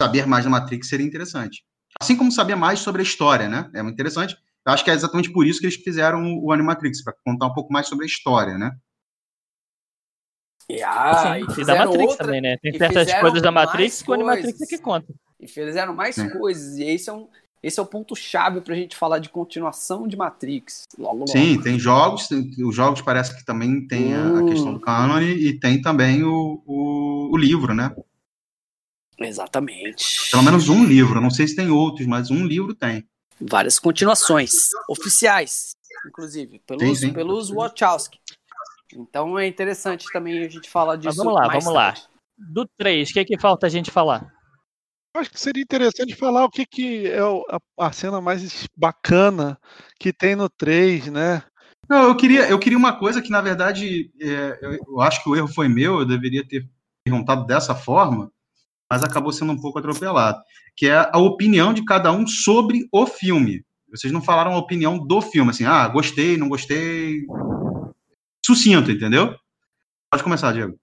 [0.00, 1.62] Saber mais da Matrix seria interessante.
[2.00, 3.70] Assim como saber mais sobre a história, né?
[3.74, 4.36] É muito interessante.
[4.66, 7.52] Eu acho que é exatamente por isso que eles fizeram o Animatrix, para contar um
[7.52, 8.72] pouco mais sobre a história, né?
[10.68, 12.56] E, ah, Sim, e e da Matrix outra- também, né?
[12.58, 15.06] Tem certas coisas da Matrix que o Animatrix é que conta.
[15.38, 16.28] E fizeram mais Sim.
[16.30, 16.76] coisas.
[16.76, 17.28] E esse é, um,
[17.62, 20.82] esse é o ponto-chave pra gente falar de continuação de Matrix.
[20.98, 21.28] Logo, logo.
[21.28, 24.46] Sim, tem jogos, tem- os jogos parece que também tem a, a Hum.
[24.46, 27.94] questão do canon e tem também o, o, o livro, né?
[29.18, 30.30] Exatamente.
[30.30, 33.06] Pelo menos um livro, não sei se tem outros, mas um livro tem.
[33.40, 35.74] Várias continuações oficiais,
[36.06, 37.12] inclusive, pelos, Sim, sim.
[37.12, 38.18] pelos Wachowski.
[38.94, 41.16] Então é interessante também a gente falar disso.
[41.16, 41.92] vamos lá, mais vamos lá.
[41.92, 42.08] tarde.
[42.38, 44.32] Do 3, o que, é que falta a gente falar?
[45.14, 47.20] Eu Acho que seria interessante falar o que, que é
[47.78, 49.58] a cena mais bacana
[49.98, 51.42] que tem no 3, né?
[51.88, 55.30] Não, eu queria, eu queria uma coisa que, na verdade, é, eu, eu acho que
[55.30, 56.68] o erro foi meu, eu deveria ter
[57.04, 58.30] perguntado dessa forma,
[58.90, 60.38] mas acabou sendo um pouco atropelado,
[60.76, 63.64] que é a opinião de cada um sobre o filme.
[63.90, 67.24] Vocês não falaram a opinião do filme, assim, ah, gostei, não gostei.
[68.46, 69.34] Sucinto, entendeu?
[70.10, 70.78] Pode começar, Diego.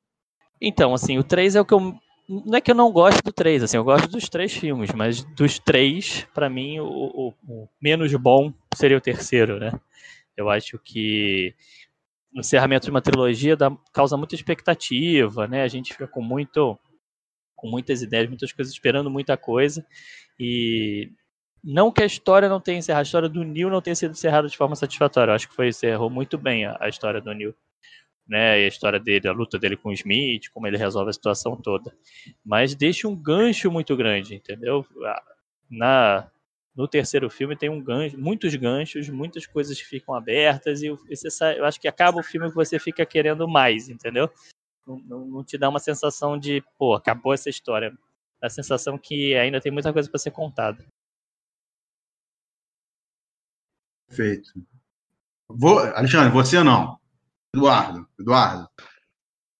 [0.62, 1.80] Então, assim, o 3 é o que eu.
[2.28, 5.24] Não é que eu não gosto do 3, assim, eu gosto dos três filmes, mas
[5.36, 9.72] dos três, pra mim, o, o- o menos bom seria o terceiro, né?
[10.38, 11.54] Eu acho que
[12.36, 15.64] o encerramento de uma trilogia dá- causa muita expectativa, né?
[15.64, 16.78] A gente fica com muito
[17.56, 19.86] com muitas ideias, muitas coisas, esperando muita coisa.
[20.40, 21.12] E
[21.64, 24.48] não que a história não tenha encerrado, a história do Neil não tenha sido encerrada
[24.48, 25.32] de forma satisfatória.
[25.32, 27.56] Eu acho que foi encerrou muito bem a, a história do Neil.
[28.26, 31.14] Né, e a história dele, a luta dele com o Smith, como ele resolve a
[31.14, 31.94] situação toda.
[32.44, 34.86] Mas deixa um gancho muito grande, entendeu?
[35.70, 36.32] Na,
[36.74, 41.30] no terceiro filme tem um gancho, muitos ganchos, muitas coisas que ficam abertas e você
[41.30, 44.30] sai, eu acho que acaba o filme que você fica querendo mais, entendeu?
[44.88, 47.94] Não, não, não te dá uma sensação de, pô, acabou essa história.
[48.42, 50.86] A sensação que ainda tem muita coisa para ser contada.
[54.14, 54.52] Perfeito.
[55.50, 57.00] Vou, Alexandre, você não.
[57.56, 58.70] Eduardo, Eduardo.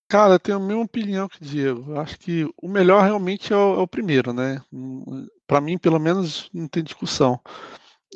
[0.08, 2.00] Cara, eu tenho a mesma opinião que o Diego.
[2.00, 4.62] Acho que o melhor realmente é o, é o primeiro, né?
[5.48, 7.40] Para mim, pelo menos, não tem discussão.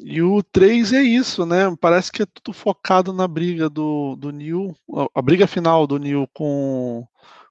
[0.04, 1.76] E o 3 é isso, né?
[1.82, 5.98] Parece que é tudo focado na briga do, do Neil, a, a briga final do
[5.98, 7.08] Neil com,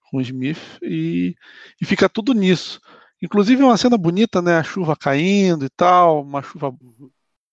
[0.08, 1.34] com o Smith, e,
[1.80, 2.80] e fica tudo nisso.
[3.20, 4.58] Inclusive é uma cena bonita, né?
[4.58, 6.72] A chuva caindo e tal, uma chuva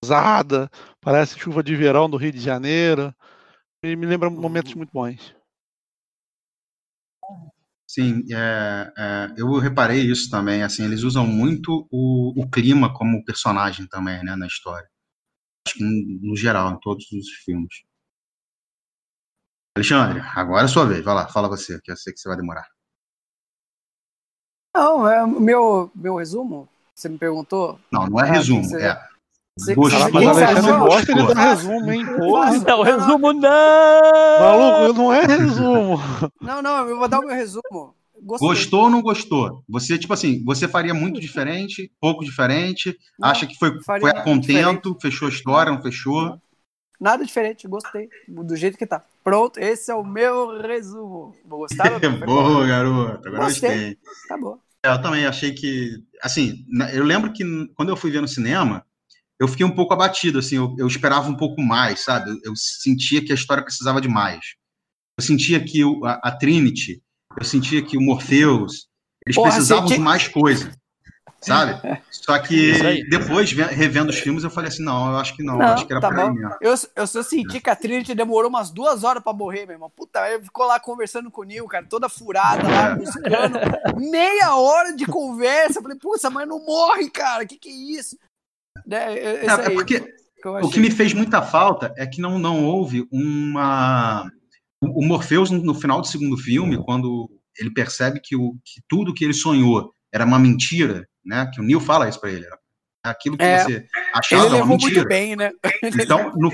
[0.04, 0.70] usada,
[1.02, 3.13] parece chuva de verão do Rio de Janeiro.
[3.84, 5.36] E me lembra momentos muito bons.
[7.88, 10.63] Sim, é, é, eu reparei isso também.
[10.63, 14.88] Assim, eles usam muito o, o clima como personagem também, né, na história.
[15.68, 17.76] Acho que no, no geral, em todos os filmes.
[19.78, 21.04] Alexandre, agora é a sua vez.
[21.04, 22.66] Vai lá, fala você, que eu sei que você vai demorar.
[24.76, 26.68] Não, é o meu, meu resumo.
[26.96, 27.80] Você me perguntou?
[27.92, 29.12] Não, não é Ah, resumo, você- é
[29.58, 31.36] Você- Gostou, você- Mas Alexandre gosta, Gostou.
[31.36, 32.06] dá resumo, hein?
[32.18, 32.52] Porra.
[32.58, 34.39] Não, resumo não!
[34.39, 36.00] Maluco, não é resumo.
[36.42, 37.96] Não, não, eu vou dar o meu resumo.
[38.26, 38.48] Gostei.
[38.48, 39.63] Gostou ou não gostou?
[39.70, 44.22] Você, tipo assim, você faria muito diferente, pouco diferente, Não, acha que foi, foi a
[44.24, 46.39] contento, fechou a história, não fechou?
[47.00, 48.08] Nada diferente, gostei.
[48.28, 49.04] Do jeito que tá.
[49.24, 51.36] Pronto, esse é o meu resumo.
[51.46, 52.00] Gostaram?
[52.00, 52.26] Foi bom.
[52.26, 53.70] Boa, garoto, agora Gostei.
[53.70, 53.98] gostei.
[54.26, 54.60] Acabou.
[54.86, 57.44] É, eu também achei que, assim, eu lembro que
[57.76, 58.86] quando eu fui ver no cinema,
[59.44, 62.30] eu fiquei um pouco abatido, assim, eu, eu esperava um pouco mais, sabe?
[62.32, 64.40] Eu, eu sentia que a história precisava de mais.
[65.20, 67.02] Eu sentia que o- a, a Trinity,
[67.38, 68.88] eu sentia que o Morpheus,
[69.26, 70.72] eles Porra, precisavam senti- de mais coisa,
[71.42, 71.80] sabe?
[72.10, 75.54] Só que depois, ve- revendo os filmes, eu falei assim, não, eu acho que não,
[75.56, 76.32] eu Não, acho que era tá bom.
[76.34, 76.56] mesmo.
[76.62, 79.90] Eu, eu só senti que a Trinity demorou umas duas horas pra morrer, meu irmão.
[79.90, 82.96] Puta, ele ficou lá conversando com o Neil, cara, toda furada lá, É.
[82.96, 83.60] buscando.
[84.10, 85.80] Meia hora de conversa.
[85.80, 87.46] Eu falei, putz, mas não morre, cara.
[87.46, 88.18] Que que é isso?
[88.86, 92.38] Né, É, é aí porque que O que me fez muita falta é que não,
[92.38, 94.30] não houve uma.
[94.82, 99.24] O Morpheus, no, final do segundo filme, quando ele percebe que, o, que tudo que
[99.24, 101.50] ele sonhou era uma mentira, né?
[101.54, 102.46] Que o Neil fala isso pra ele.
[103.02, 103.64] Aquilo que É.
[103.64, 104.96] você achava Ele uma levou mentira.
[104.96, 105.52] muito bem, né?
[106.06, 106.52] Então, no,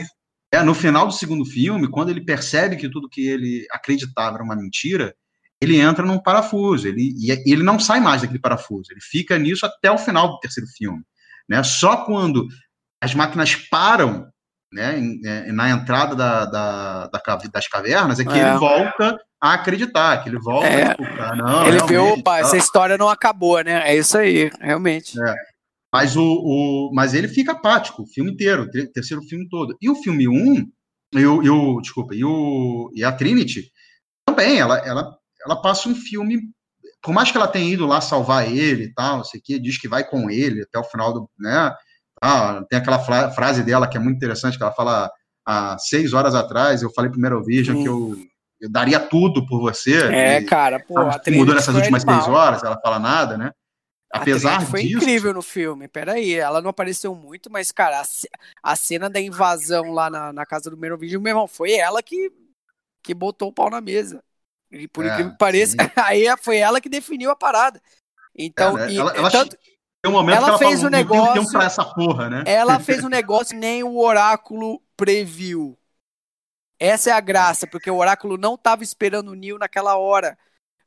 [0.51, 4.43] é, no final do segundo filme, quando ele percebe que tudo que ele acreditava era
[4.43, 5.15] uma mentira,
[5.61, 6.87] ele entra num parafuso.
[6.87, 8.91] Ele, e ele não sai mais daquele parafuso.
[8.91, 11.03] Ele fica nisso até o final do terceiro filme.
[11.49, 11.63] Né?
[11.63, 12.45] Só quando
[13.01, 14.27] as máquinas param
[14.71, 18.49] né, é, na entrada da, da- da das cavernas é que É.
[18.49, 20.91] ele volta a acreditar, que ele volta É.
[20.91, 21.35] a.
[21.35, 22.39] Não, ele viu, opa, tá.
[22.39, 23.89] essa história não acabou, né?
[23.89, 25.17] É isso aí, realmente.
[25.91, 29.75] Mas, o, o- mas ele fica apático o filme inteiro, o ter- terceiro filme todo.
[29.81, 30.67] E o filme 1,
[31.15, 33.71] e o, e o- desculpa, e, o, e a Trinity,
[34.27, 36.41] também, ela, ela, ela passa um filme,
[37.01, 39.59] por mais que ela tenha ido lá salvar ele e tal, não sei o quê,
[39.59, 41.73] diz que vai com ele até o final do, né,
[42.21, 45.09] ah, tem aquela fra- frase dela que é muito interessante, que ela fala,
[45.45, 47.81] há seis horas atrás, eu falei pro Meryl Vision Hum.
[47.83, 48.15] que eu,
[48.61, 50.03] eu daria tudo por você.
[50.13, 52.21] É, e, cara, pô, a o que Trinity mudou nessas últimas animal.
[52.21, 53.51] seis horas, ela fala nada, né?
[54.11, 55.87] A Apesar Trinity foi disso, incrível no filme.
[55.87, 60.45] Peraí, ela não apareceu muito, mas, cara, a, a cena da invasão lá na, na
[60.45, 62.31] casa do Merovingian, meu irmão, foi ela que,
[63.03, 64.23] que botou o pau na mesa.
[64.71, 65.75] E por É, incrível que pareça,
[66.11, 67.81] aí foi ela que definiu a parada.
[68.37, 68.91] Então, É, né?
[68.93, 69.57] e- ela, ela tanto-
[70.01, 72.43] tem um momento ela que ela fez fala, tenho negócio- tempo pra essa porra, né?
[72.45, 75.77] ela fez um negócio nem o oráculo previu.
[76.79, 80.37] Essa é a graça, porque o oráculo não estava esperando o Neil naquela hora.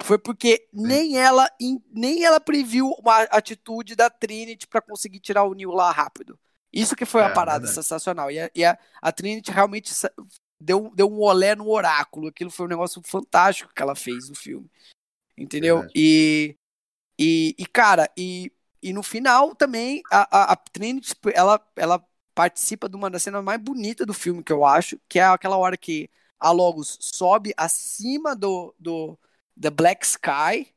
[0.03, 1.49] Foi porque nem ela,
[1.93, 6.39] nem ela previu uma atitude da Trinity para conseguir tirar o Neil lá rápido.
[6.73, 7.75] Isso que foi a É, parada verdade.
[7.75, 8.31] sensacional.
[8.31, 9.93] E, a, e a- a Trinity realmente
[10.63, 12.29] deu, deu um olé no oráculo.
[12.29, 14.71] Aquilo foi um negócio fantástico que ela fez no filme.
[15.37, 15.79] Entendeu?
[15.79, 15.93] Verdade.
[15.97, 16.57] E,
[17.19, 22.89] e, e, cara, e, e no final também a, a, a Trinity, ela, ela participa
[22.89, 25.77] de uma das cenas mais bonitas do filme, que eu acho, que é aquela hora
[25.77, 29.19] que a Logos sobe acima do, do
[29.61, 30.75] The Black Sky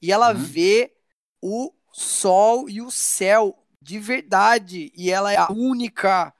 [0.00, 0.38] e ela Uhum.
[0.38, 0.94] vê
[1.40, 4.92] o sol e o céu de verdade.
[4.96, 6.32] E ela é a única,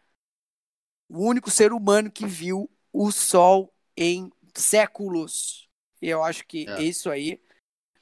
[1.08, 5.68] o único ser humano que viu o sol em séculos.
[6.00, 6.82] E eu acho que É.
[6.82, 7.40] isso aí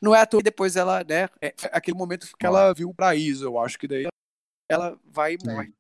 [0.01, 0.43] não é à toa.
[0.43, 1.29] Depois ela, né?
[1.41, 3.45] É aquele momento que ela viu o paraíso.
[3.45, 4.07] Eu acho que daí
[4.71, 5.73] ela vai e morre.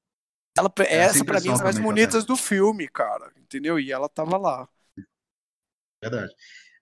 [0.58, 3.32] Ela, essa essa, pra mim, é impressão as mais bonitas do filme, cara.
[3.36, 3.78] Entendeu?
[3.78, 4.68] E ela tava lá.
[6.02, 6.32] Verdade.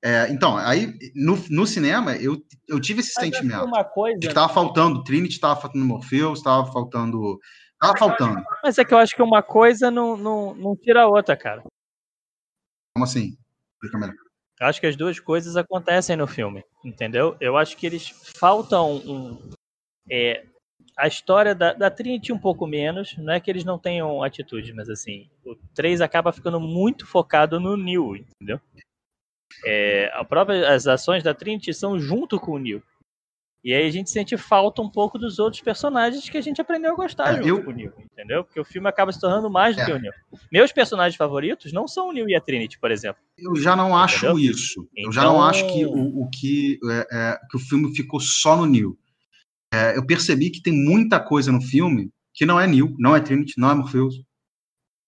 [0.03, 4.17] É, então, aí no, no cinema eu, eu tive esse Mas sentimento uma coisa.
[4.19, 7.39] de que tava faltando Trinity, tava faltando Morpheus, tava faltando.
[7.81, 8.43] Tava faltando.
[8.63, 11.63] Mas é que eu acho que uma coisa não, não, não tira a outra, cara.
[12.99, 13.37] Como assim?
[13.75, 14.17] Explica melhor.
[14.61, 17.37] Acho que as duas coisas acontecem no filme, entendeu?
[17.41, 19.51] Eu acho que eles faltam um.
[20.11, 20.45] é,
[20.97, 24.73] a história da, da Trinity um pouco menos, não é que eles não tenham atitude,
[24.73, 28.61] mas assim, o 3 acaba ficando muito focado no Neil, entendeu?
[29.65, 32.83] É, a própria, as ações da Trinity são junto com o Neil.
[33.65, 36.93] E aí a gente sente falta um pouco dos outros personagens que a gente aprendeu
[36.93, 38.45] a gostar É, junto eu- com o Neil, entendeu?
[38.45, 39.85] Porque o filme acaba se tornando mais do É.
[39.87, 40.13] que o Neil.
[40.51, 43.21] Meus personagens favoritos não são o Neil e a Trinity, por exemplo.
[43.37, 44.39] Eu já não acho Entendeu?
[44.39, 44.89] isso.
[44.97, 48.21] Eu já não Então- acho que o, o que, é, é, que o filme ficou
[48.21, 48.97] só no Neil.
[49.75, 53.21] É, eu percebi que tem muita coisa no filme que não é Neil, não é
[53.21, 54.15] Trinity, não é Morpheus.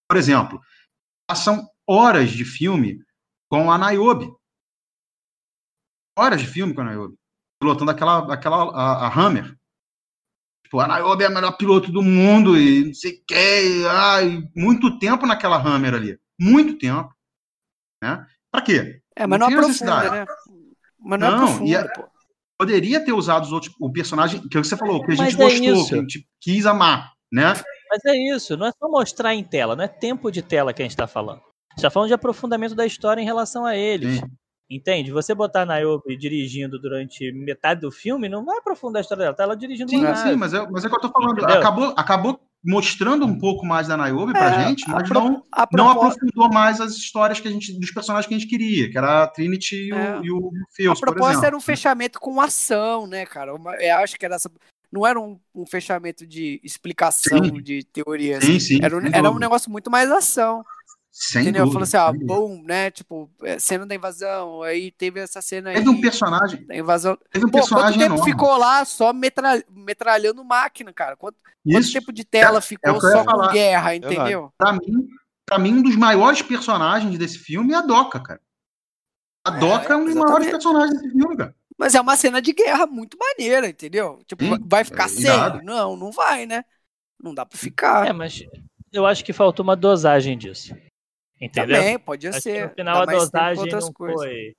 [0.09, 0.59] Por exemplo,
[1.25, 2.99] passam horas de filme
[3.49, 4.29] com a Niobe.
[6.19, 7.15] Horas de filme com a Niobe.
[7.61, 9.55] Pilotando aquela, aquela a, a Hammer.
[10.65, 13.85] Tipo, a Niobe é a melhor piloto do mundo e não sei o que.
[13.87, 16.19] Ai, muito tempo naquela Hammer ali.
[16.39, 17.13] Muito tempo.
[18.03, 18.25] Né?
[18.51, 18.99] Pra quê?
[19.15, 20.25] É, mas Não não, aprofunda, né?
[20.99, 22.09] Mas não, Não, aprofunda, e é- pô.
[22.57, 25.43] Poderia ter usado os outros, o personagem que você falou, que a gente Mas é
[25.43, 25.87] gostou, isso.
[25.89, 27.53] que a gente quis amar, né?
[27.89, 30.79] Mas é isso, não é só mostrar em tela, não é tempo de tela que
[30.81, 31.39] a gente tá falando.
[31.39, 34.19] A gente tá falando de aprofundamento da história em relação a eles.
[34.19, 34.25] Sim.
[34.71, 35.11] Entende?
[35.11, 39.35] Você botar a Niobe dirigindo durante metade do filme não vai aprofundar a história dela,
[39.35, 41.37] tá ela dirigindo Sim, sim, mas é, mas é o que eu tô falando.
[41.39, 41.57] Entendeu?
[41.57, 45.43] Acabou, acabou mostrando um pouco mais da Niobe pra É, gente, a mas pro- não,
[45.73, 48.97] não aprofundou mais as histórias que a gente, dos personagens que a gente queria, que
[48.97, 50.19] era a Trinity e o, É.
[50.23, 51.45] e o A proposta exemplo.
[51.47, 53.53] era um fechamento com ação, né, cara?
[53.53, 54.49] Uma- Eu acho que era essa.
[54.89, 57.61] Não era um, um fechamento de explicação, Sim.
[57.61, 58.39] de teoria.
[58.39, 58.59] Sim, assim.
[58.59, 60.63] sim, Era, um, era um negócio muito mais ação.
[61.23, 61.65] Sem entendeu?
[61.65, 62.33] dúvida, Falou assim, dúvida.
[62.33, 62.89] boom, né?
[62.89, 65.75] Tipo, é, cena da invasão, aí teve essa cena aí.
[65.75, 67.15] Teve um personagem, Da invasão.
[67.31, 68.31] teve um Pô, quanto personagem tempo enorme.
[68.31, 69.63] ficou lá só metra...
[69.69, 71.15] metralhando máquina, cara?
[71.15, 74.51] Quanto, quanto tempo de tela é ficou ia só com guerra, entendeu?
[74.57, 75.07] pra mim,
[75.45, 78.41] pra mim, um dos maiores personagens desse filme é a Doca, cara.
[79.45, 81.55] A É, Doca é, um dos maiores personagens desse filme, cara.
[81.77, 84.19] Mas é uma cena de guerra muito maneira, entendeu?
[84.25, 85.63] Tipo, Sim, vai ficar é sem?
[85.63, 86.65] Não, não vai, né?
[87.21, 88.07] Não dá pra ficar.
[88.07, 88.43] É, mas
[88.91, 90.75] eu acho que faltou uma dosagem disso.
[91.41, 91.77] Entendeu?
[91.77, 92.67] Também, podia Acho que ser.
[92.67, 94.19] no final Dá a dosagem não coisas.
[94.19, 94.55] foi.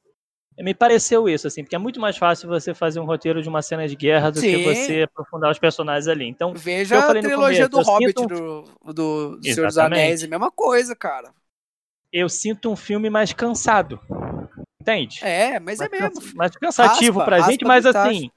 [0.58, 3.62] Me pareceu isso, assim, porque é muito mais fácil você fazer um roteiro de uma
[3.62, 4.64] cena de guerra do que Sim.
[4.64, 6.26] você aprofundar os personagens ali.
[6.28, 8.26] Então, Veja a trilogia começo, do Hobbit, do,
[8.92, 9.78] do, do Senhor dos.
[9.78, 11.32] Anéis, é a mesma coisa, cara.
[12.12, 13.98] eu sinto um filme mais cansado.
[14.80, 15.20] Entende?
[15.24, 16.20] É, mas é mais, mesmo.
[16.20, 17.98] cansa- mais cansativo Raspa, pra raspa gente, mas tacho.
[17.98, 18.30] assim,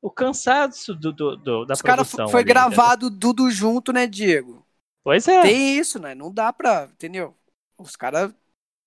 [0.00, 2.28] o cansaço do, do- do- da Os caras produção.
[2.28, 2.68] foi ali, entendeu?
[2.70, 4.64] gravado tudo junto, né, Diego?
[5.02, 5.42] Pois é.
[5.42, 6.14] Tem isso, né?
[6.14, 7.34] Não dá pra, entendeu?
[7.78, 8.34] Os caras.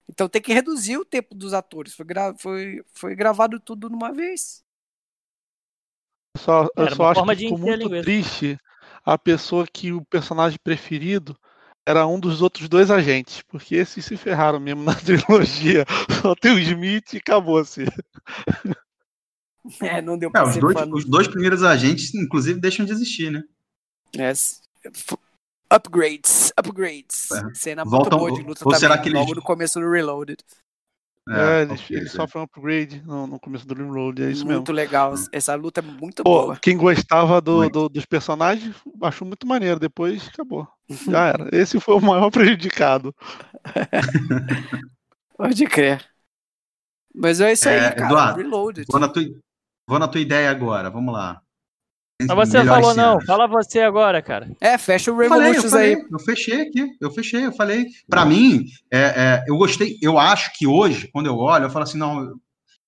[0.09, 1.93] Então tem que reduzir o tempo dos atores.
[1.95, 2.33] Foi, gra...
[2.37, 4.63] foi, foi gravado tudo numa vez.
[6.37, 8.03] Só, eu Era só acho que ficou a muito linguiça.
[8.03, 8.57] triste
[9.05, 11.37] a pessoa que o personagem preferido
[11.85, 15.85] era um dos outros dois agentes, porque esses se ferraram mesmo na trilogia.
[16.21, 17.85] Só tem o Smith e acabou-se.
[19.81, 22.91] É, não deu É, pra os ser dois, os dois primeiros agentes, inclusive, deixam de
[22.91, 23.43] existir, né?
[24.17, 24.31] É,
[25.71, 27.31] Upgrades, upgrades.
[27.31, 27.53] É.
[27.53, 29.89] Cena Voltam- muito boa de luta ou também, será que eles- logo no começo do
[29.89, 30.37] Reloaded.
[31.29, 32.15] É, eles, eles é.
[32.15, 34.53] sofrem um upgrade no, no começo do Rimroad, é isso mesmo.
[34.57, 35.13] muito legal.
[35.31, 36.57] Essa luta é muito Pô, boa.
[36.59, 37.73] quem gostava do- Muito.
[37.73, 40.67] do- dos personagens achou muito maneiro, depois acabou.
[41.15, 41.47] Já era.
[41.55, 43.15] Esse foi o maior prejudicado.
[45.37, 46.03] Pode crer.
[47.13, 48.05] Mas é isso aí, É, cara.
[48.07, 48.85] Eduardo, Reloaded.
[48.89, 49.23] Vou na, tua,
[49.87, 51.41] vou na tua ideia agora, vamos lá.
[52.27, 54.49] Mas você Melhores falou não, fala você agora, cara.
[54.59, 56.05] É, fecha o Eu falei, eu, falei, aí.
[56.11, 57.85] eu fechei aqui, eu fechei, eu falei.
[58.09, 61.83] Pra mim, é, é, eu gostei, eu acho que hoje, quando eu olho, eu falo
[61.83, 62.27] assim, não,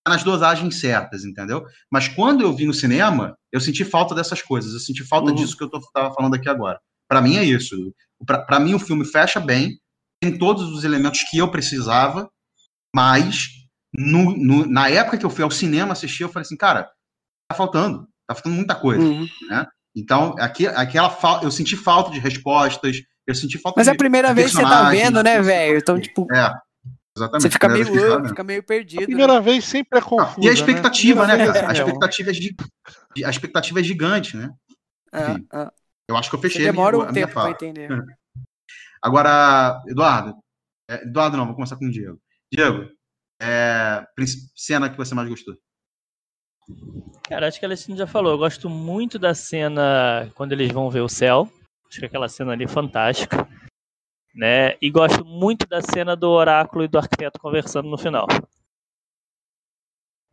[0.03, 1.63] tá nas dosagens certas, entendeu?
[1.91, 5.35] Mas quando eu vi no cinema, eu senti falta dessas coisas, eu senti falta Uhum.
[5.35, 6.79] disso que eu tô, tava falando aqui agora.
[7.07, 7.75] Pra mim é isso.
[8.25, 9.77] Pra, pra mim o filme fecha bem,
[10.21, 12.29] tem todos os elementos que eu precisava,
[12.95, 13.47] mas
[13.93, 16.89] no- no- na época que eu fui ao cinema assistir, eu falei assim, cara,
[17.49, 19.01] tá faltando, tá faltando muita coisa.
[19.03, 19.27] Uhum.
[19.95, 23.95] Então, aqui, aquela fa- eu senti falta de respostas, eu senti falta Mas é de.
[23.95, 25.77] a primeira vez que você tá vendo, né, velho?
[25.77, 26.51] Então, tipo, É,
[27.15, 27.41] exatamente.
[27.43, 28.99] você fica primeira meio, uh, tava fica meio A perdido.
[29.01, 29.05] né?
[29.05, 30.09] primeira vez sempre é vendo.
[30.09, 30.47] confusa.
[30.47, 31.67] E a expectativa, né, cara?
[31.67, 32.55] A é expectativa, é gi-
[33.23, 34.49] a expectativa é gigante, né?
[35.11, 35.71] Ah, enfim, ah.
[36.09, 37.87] Eu acho que eu Você fechei a minha, demora a um minha tempo entender.
[39.01, 40.33] Agora, Eduardo.
[40.89, 42.19] é, Eduardo não, vou começar com o Diego.
[42.51, 42.89] Diego,
[43.41, 44.03] é,
[44.55, 45.55] cena que você mais gostou.
[47.23, 48.33] Cara, acho que a Alessandra já falou.
[48.33, 51.49] Eu gosto muito da cena quando eles vão ver o céu.
[51.87, 53.47] Acho que aquela cena ali é fantástica.
[54.35, 54.75] Né?
[54.81, 58.27] E gosto muito da cena do oráculo e do arquiteto conversando no final.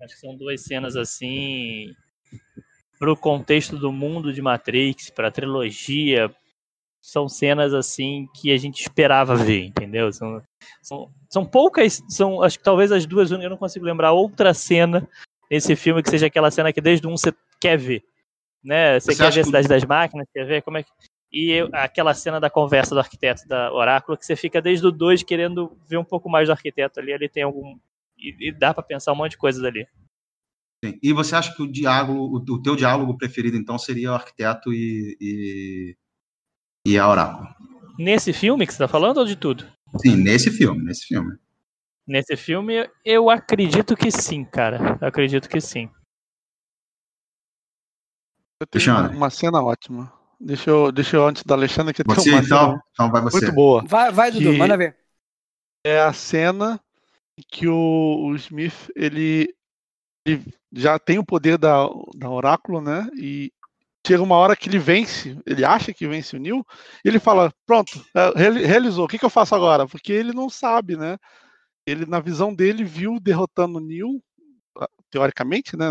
[0.00, 1.94] Acho que são duas cenas assim
[2.98, 6.30] pro contexto do mundo de Matrix, pra trilogia,
[7.00, 10.12] são cenas assim que a gente esperava ver, entendeu?
[10.12, 10.42] São,
[10.82, 15.08] são, são poucas, são acho que talvez as duas eu não consigo lembrar outra cena
[15.50, 18.04] nesse filme que seja aquela cena que desde um você quer ver,
[18.62, 18.98] né?
[19.00, 20.90] Você, Você quer ver a que- Cidade das Máquinas, quer ver como é que...
[21.32, 24.90] E eu- aquela cena da conversa do arquiteto da Oráculo, que você fica desde o
[24.90, 27.76] 2 querendo ver um pouco mais do arquiteto ali, ele tem algum...
[28.18, 29.86] E, e dá pra pensar um monte de coisa dali.
[30.84, 30.98] Sim.
[31.02, 34.72] E você acha que o diálogo, o, o teu diálogo preferido, então, seria o arquiteto
[34.72, 35.96] e, e,
[36.86, 37.48] e a Oráculo?
[37.98, 39.66] Nesse filme que você tá falando ou de tudo?
[39.98, 41.36] Sim, nesse filme, nesse filme.
[42.10, 44.98] Nesse filme, eu acredito que sim, cara.
[45.00, 45.88] Eu acredito que sim.
[48.60, 50.12] Eu tenho uma, cena ótima.
[50.40, 52.68] Deixa eu, deixa eu antes da Alexandre que Você, tem uma então?
[52.70, 53.36] cena Então vai você.
[53.36, 53.84] muito boa.
[53.86, 54.96] Vai, vai, Dudu, Que- manda ver.
[55.86, 56.80] É a cena
[57.38, 59.54] em que o, o Smith ele,
[60.26, 63.08] ele já tem o poder da, da Oráculo, né?
[63.14, 63.52] E
[64.04, 66.66] chega uma hora que ele vence, ele acha que vence o Neil,
[67.04, 69.86] e ele fala: Pronto, é, reali- realizou, o que, que eu faço agora?
[69.86, 71.16] Porque ele não sabe, né?
[71.86, 74.22] Ele, na visão dele, viu derrotando o Neil,
[74.78, 75.86] ah, teoricamente, né?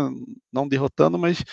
[0.52, 1.44] Não derrotando, mas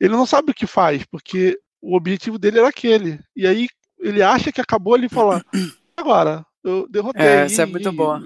[0.00, 3.18] ele não sabe o que faz, porque o objetivo dele era aquele.
[3.36, 3.68] E aí
[3.98, 5.42] ele acha que acabou, ele fala,
[5.96, 7.26] agora, eu derrotei.
[7.26, 8.20] É, isso é muito bom.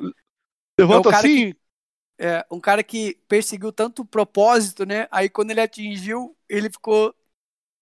[0.77, 1.55] Derrota É assim,
[2.19, 5.07] É, um cara que perseguiu tanto o propósito, né?
[5.11, 7.15] Aí quando ele atingiu, ele ficou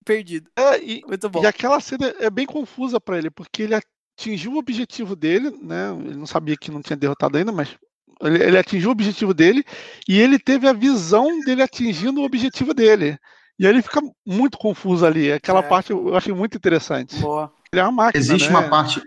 [0.04, 0.50] perdido.
[0.56, 1.42] é, e, Muito bom.
[1.42, 3.74] E aquela cena é bem confusa pra ele, porque ele
[4.16, 5.90] atingiu o objetivo dele, né?
[5.92, 7.76] Ele não sabia que não tinha derrotado ainda, mas
[8.22, 9.62] ele, ele atingiu o objetivo dele
[10.08, 13.18] e ele teve a visão dele atingindo o objetivo dele.
[13.58, 15.30] E aí ele fica muito confuso ali.
[15.30, 15.68] Aquela É.
[15.68, 17.16] parte eu eu achei muito interessante.
[17.20, 17.52] Boa.
[17.70, 18.18] Ele é uma máquina.
[18.18, 18.58] Existe né?
[18.58, 19.02] uma parte,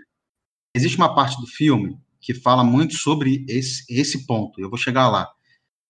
[0.74, 4.60] existe uma parte do filme que fala muito sobre esse, esse ponto.
[4.60, 5.28] Eu vou chegar lá.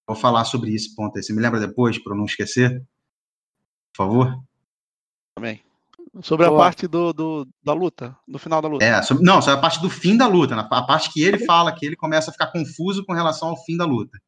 [0.06, 1.22] Vou falar sobre esse ponto aí.
[1.22, 2.82] Você me lembra depois, para eu não esquecer?
[3.92, 4.42] Por favor?
[5.34, 5.62] também.
[6.22, 6.60] Sobre a Boa.
[6.60, 8.84] parte do, do- da luta, do final da luta.
[8.84, 10.66] É, sobre- não, sobre a parte do fim da luta, né?
[10.68, 13.76] a parte que ele fala que ele começa a ficar confuso com relação ao fim
[13.76, 14.18] da luta.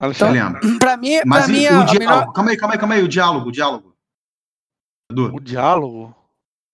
[0.00, 0.60] Alexandre, lembra?
[0.78, 1.98] Pra mim, Mas pra mim e a, o a diálogo?
[1.98, 2.32] melhor.
[2.32, 3.96] Calma aí, calma aí, calma aí, o diálogo, o diálogo.
[5.10, 6.14] Edu, o diálogo.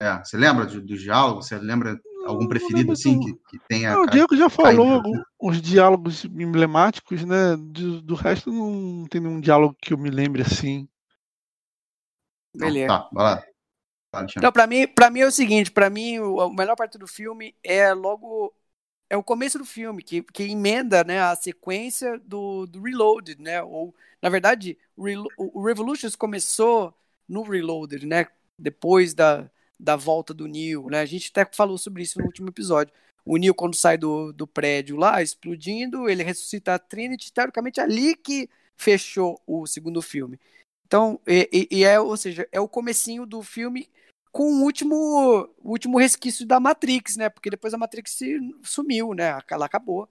[0.00, 1.42] é, você lembra do, do diálogo?
[1.42, 3.90] Você lembra algum Não preferido, assim, que, que tenha...
[3.90, 7.54] É, o Diego já falou caído, os diálogos emblemáticos, né?
[7.56, 10.88] Do, do resto não tem nenhum diálogo que eu me lembre assim.
[12.54, 12.88] Beleza.
[12.88, 13.44] Tá, vai lá.
[14.12, 14.26] Vai.
[14.36, 17.06] Então, pra mim, pra mim é o seguinte, pra mim o, a melhor parte do
[17.06, 18.54] filme é logo
[19.10, 23.62] é o começo do filme que, que emenda, né, a sequência do, do Reloaded, né?
[23.62, 26.94] Ou na verdade, o, Relo- o Revolutions começou
[27.28, 28.26] no Reloaded, né?
[28.58, 31.00] Depois da, da volta do Neo, né?
[31.00, 32.92] A gente até falou sobre isso no último episódio.
[33.24, 38.14] O Neo quando sai do, do prédio lá, explodindo, ele ressuscita a Trinity, teoricamente ali
[38.16, 40.38] que fechou o segundo filme.
[40.94, 43.88] Então, e, e- e é, ou seja, é o comecinho do filme
[44.30, 44.94] com o último,
[45.58, 47.28] o último resquício da Matrix, né?
[47.28, 48.16] Porque depois a Matrix
[48.62, 49.36] sumiu, né?
[49.50, 50.08] Ela acabou.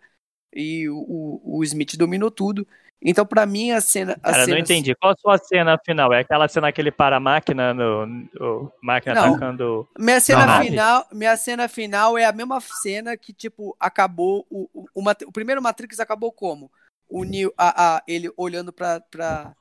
[0.54, 2.68] E o, o, o Smith dominou tudo.
[3.02, 4.18] Então, pra mim, a cena.
[4.22, 4.94] a Cara, não entendi.
[4.96, 6.12] Qual a sua cena final?
[6.12, 9.28] É aquela cena que ele para a máquina, no, no- máquina Não.
[9.30, 9.88] atacando.
[9.98, 14.70] Minha cena Não, final, minha cena final é a mesma cena que tipo acabou o,
[14.74, 16.70] o, o, o primeiro Matrix acabou como
[17.10, 19.54] o Neo, a, a- ele olhando pra, pra,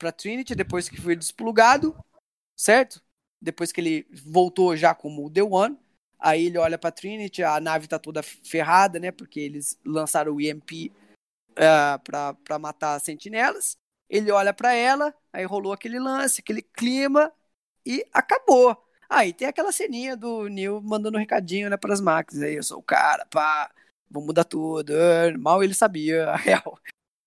[0.00, 1.94] pra Trinity depois que foi desplugado,
[2.56, 3.02] certo?
[3.40, 5.78] Depois que ele voltou já como o The One,
[6.18, 9.12] aí ele olha pra Trinity, a nave tá toda ferrada, né?
[9.12, 10.90] Porque eles lançaram o EMP
[11.56, 13.76] ah, pra, pra matar sentinelas.
[14.08, 17.30] Ele olha pra ela, aí rolou aquele lance, aquele clima
[17.84, 18.76] e acabou.
[19.08, 22.42] Aí tem aquela ceninha do Neil mandando um recadinho, né, pras máquinas.
[22.42, 23.70] Aí eu sou o cara, pá,
[24.10, 24.92] vou mudar tudo.
[24.94, 26.78] Ah, Mal ele sabia, a real.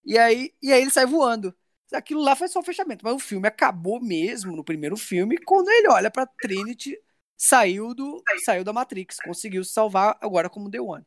[0.04, 1.56] E aí, e aí ele sai voando.
[1.94, 3.04] Aquilo lá foi só o fechamento.
[3.04, 6.98] Mas o filme acabou mesmo no primeiro filme, quando ele olha pra Trinity,
[7.38, 11.06] saiu, do, saiu da Matrix, conseguiu se salvar agora como The One.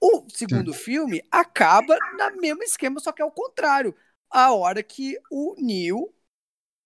[0.00, 3.94] O segundo filme acaba no mesmo esquema, só que é o contrário.
[4.28, 6.12] A hora que o Neo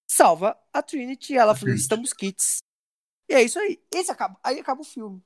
[0.07, 1.80] salva a Trinity e ela fala, Trinity.
[1.80, 2.59] estamos kits.
[3.28, 3.82] E é isso aí.
[3.92, 5.22] Esse acaba, aí acaba o filme.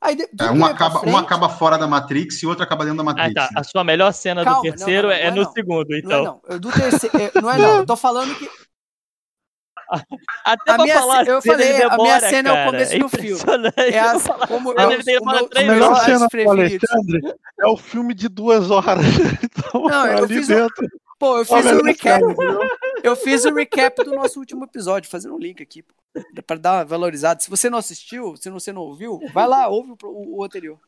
[0.00, 2.84] Aí, de, É, um, acaba, um frente- acaba fora da Matrix e o outro acaba
[2.84, 3.34] dentro da Ah, Matrix.
[3.34, 3.42] tá.
[3.42, 3.48] né?
[3.56, 5.52] A sua melhor cena Calma, do terceiro não, não, é não é no não.
[5.52, 6.24] segundo, Não é então.
[6.24, 6.40] não.
[6.48, 7.76] Eu do terceiro, é, não é não.
[7.78, 8.48] Eu tô falando que
[10.44, 12.52] Até A pra minha falar eu a cena, falei, ele a minha demora, cena é
[12.52, 12.70] o cara.
[12.70, 13.40] começo do filme.
[13.76, 16.50] é falo- como eu, o demora meu, três o melhor cena do.
[16.50, 19.04] Alexandre é o filme de duas horas.
[19.44, 20.88] Então, Não, eu ali fiz um- dentro.
[21.18, 22.20] Pô, eu fiz um recap.
[22.24, 22.60] viu?
[23.02, 25.94] Eu fiz o recap do nosso último episódio, fazendo um link aqui pô,
[26.46, 27.40] pra dar uma valorizada.
[27.40, 30.80] Se você não assistiu, se você não ouviu, vai lá, ouve o, o- anterior.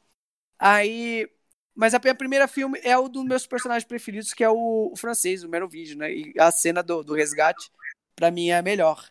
[0.58, 1.28] Aí.
[1.74, 4.96] Mas a minha primeira filme é o dos meus personagens preferidos, que é o, o
[4.96, 6.12] francês, o Merovinge, né?
[6.12, 7.70] E a cena do, do resgate,
[8.16, 9.04] pra mim, é a melhor.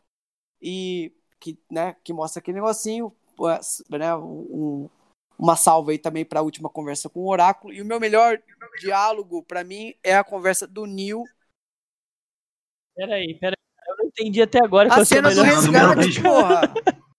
[0.62, 3.48] E que, né, que mostra aquele negocinho, pô,
[3.98, 4.16] né?
[4.16, 4.90] Um,
[5.40, 7.74] uma salva aí também pra última conversa com o Oráculo.
[7.74, 8.42] E o meu melhor
[8.80, 11.24] diálogo, pra mim, é a conversa do Neil
[12.96, 13.65] Peraí, peraí.
[14.18, 16.62] Entendi até agora é A cena do resgate, porra.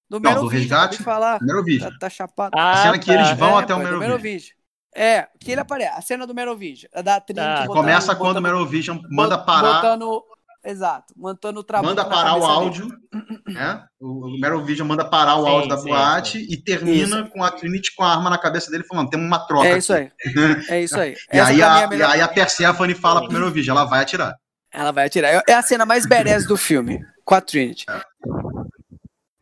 [0.08, 1.38] Do Não, do resgate, falar.
[1.38, 2.52] Tá, tá chapado.
[2.56, 4.08] Ah, a cena que eles vão É, até o é Merovinge.
[4.08, 4.52] Merovinge.
[4.94, 5.98] É, que ele aparece.
[5.98, 6.88] A cena do Merovinge.
[6.94, 7.54] A da Trinity Tá.
[7.62, 10.22] Que botando- começa quando o botando- Merovision manda parar, Botando,
[10.64, 11.12] exato.
[11.16, 11.88] Mantando o trabalho.
[11.94, 12.88] manda parar o áudio,
[13.46, 13.84] né?
[14.00, 17.50] O, o Merovision manda parar o Sim, áudio da sim, boate e termina com a
[17.50, 19.66] Trinity com a arma na cabeça dele falando, temos uma troca.
[19.68, 20.64] É isso aqui." aí.
[20.70, 21.14] É isso aí.
[21.30, 24.00] E Essa aí, é a, a e aí a Persephone fala pro Merovision, ela vai
[24.02, 24.34] atirar.
[24.76, 25.42] Ela vai atirar.
[25.48, 27.02] É a cena mais badass do filme.
[27.24, 27.86] Com a Trinity.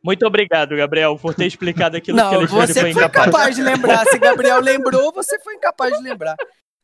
[0.03, 3.26] Muito obrigado, Gabriel, por ter explicado aquilo que Não, o Alexandre você foi incapaz.
[3.26, 4.07] incapaz de lembrar.
[4.07, 6.37] Se Gabriel lembrou, você foi incapaz de lembrar.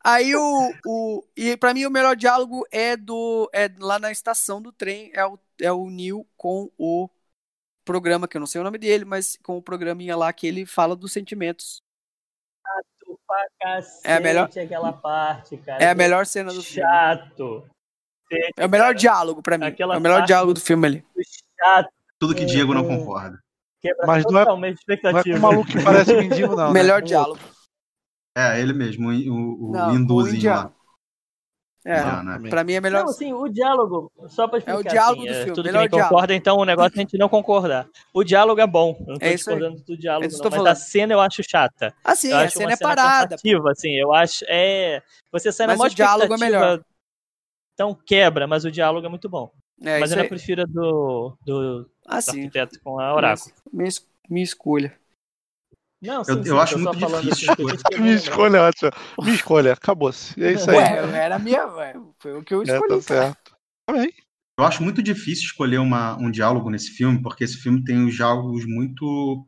[0.02, 0.72] Aí o.
[0.84, 3.48] o e pra mim o melhor diálogo é do.
[3.52, 5.12] É lá na estação do trem.
[5.14, 7.08] É o, é o Neil com o
[7.84, 10.66] programa, que eu não sei o nome dele, mas com o programinha lá que ele
[10.66, 11.82] fala dos sentimentos.
[14.04, 15.84] É a melhor- aquela parte, cara.
[15.84, 16.88] É a melhor cena do filme.
[16.88, 17.64] Chato.
[18.56, 19.66] É o melhor diálogo pra mim.
[19.66, 21.04] Aquela É o melhor diálogo do filme ali.
[21.58, 21.88] Chato.
[22.18, 22.96] Tudo que É, Diego não é.
[22.96, 23.38] concorda.
[23.82, 26.66] Quebra Mas não é- a Não é com o maluco que parece mendigo, não.
[26.68, 26.72] né?
[26.72, 27.40] Melhor Com diálogo.
[28.36, 30.70] É, ele mesmo, o, o, Não, hinduzinho lá.
[31.84, 32.50] É, Indiano, né?
[32.50, 33.04] Pra mim é melhor.
[33.04, 35.72] Não, assim, o diálogo, só pra explicar, É o diálogo assim, do filme, tudo que
[35.72, 36.08] melhor diálogo.
[36.10, 37.88] concorda, então o negócio é a gente não concordar.
[38.12, 39.36] O diálogo é bom, eu não tô É aí.
[39.36, 40.90] discordando do diálogo, É isso que não, eu tô mas a falando.
[40.90, 41.94] cena eu acho chata.
[42.04, 43.36] Assim, eu a acho cena uma é parada.
[43.70, 45.02] assim, eu acho, é...
[45.32, 46.80] Você sai na Mas maior o diálogo é melhor.
[47.80, 49.50] Então quebra, mas o diálogo é muito bom.
[49.82, 50.22] É, mas eu aí.
[50.24, 53.50] ainda prefiro a do, do, do Assim, arquiteto com a Oráculo.
[53.72, 53.88] minha,
[54.28, 54.94] minha escolha.
[56.02, 57.62] Não, Eu- eu acho tô só muito falando difícil assim,
[57.94, 58.90] eu Minha escolha é ótima.
[59.22, 60.44] Minha escolha, acabou-se.
[60.44, 60.76] É isso aí.
[60.76, 61.66] Ué, era a minha.
[61.68, 62.96] Ué, foi o que eu É, escolhi.
[62.96, 63.56] tá certo.
[63.86, 64.12] Tá bem.
[64.58, 68.14] Eu acho muito difícil escolher uma, um diálogo nesse filme, porque esse filme tem os
[68.14, 69.46] diálogos muito.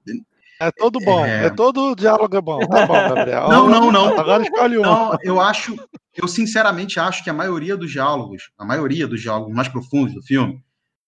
[0.59, 1.27] É todo bom.
[1.27, 1.47] É.
[1.47, 2.67] É, todo diálogo é bom.
[2.67, 3.49] Tá bom, Gabriel.
[3.51, 4.19] Não, não, não.
[4.19, 4.83] Agora escolhe um.
[4.83, 5.77] Não, eu acho,
[6.15, 10.23] eu sinceramente acho que a maioria dos diálogos, a maioria dos diálogos mais profundos do
[10.23, 10.63] filme,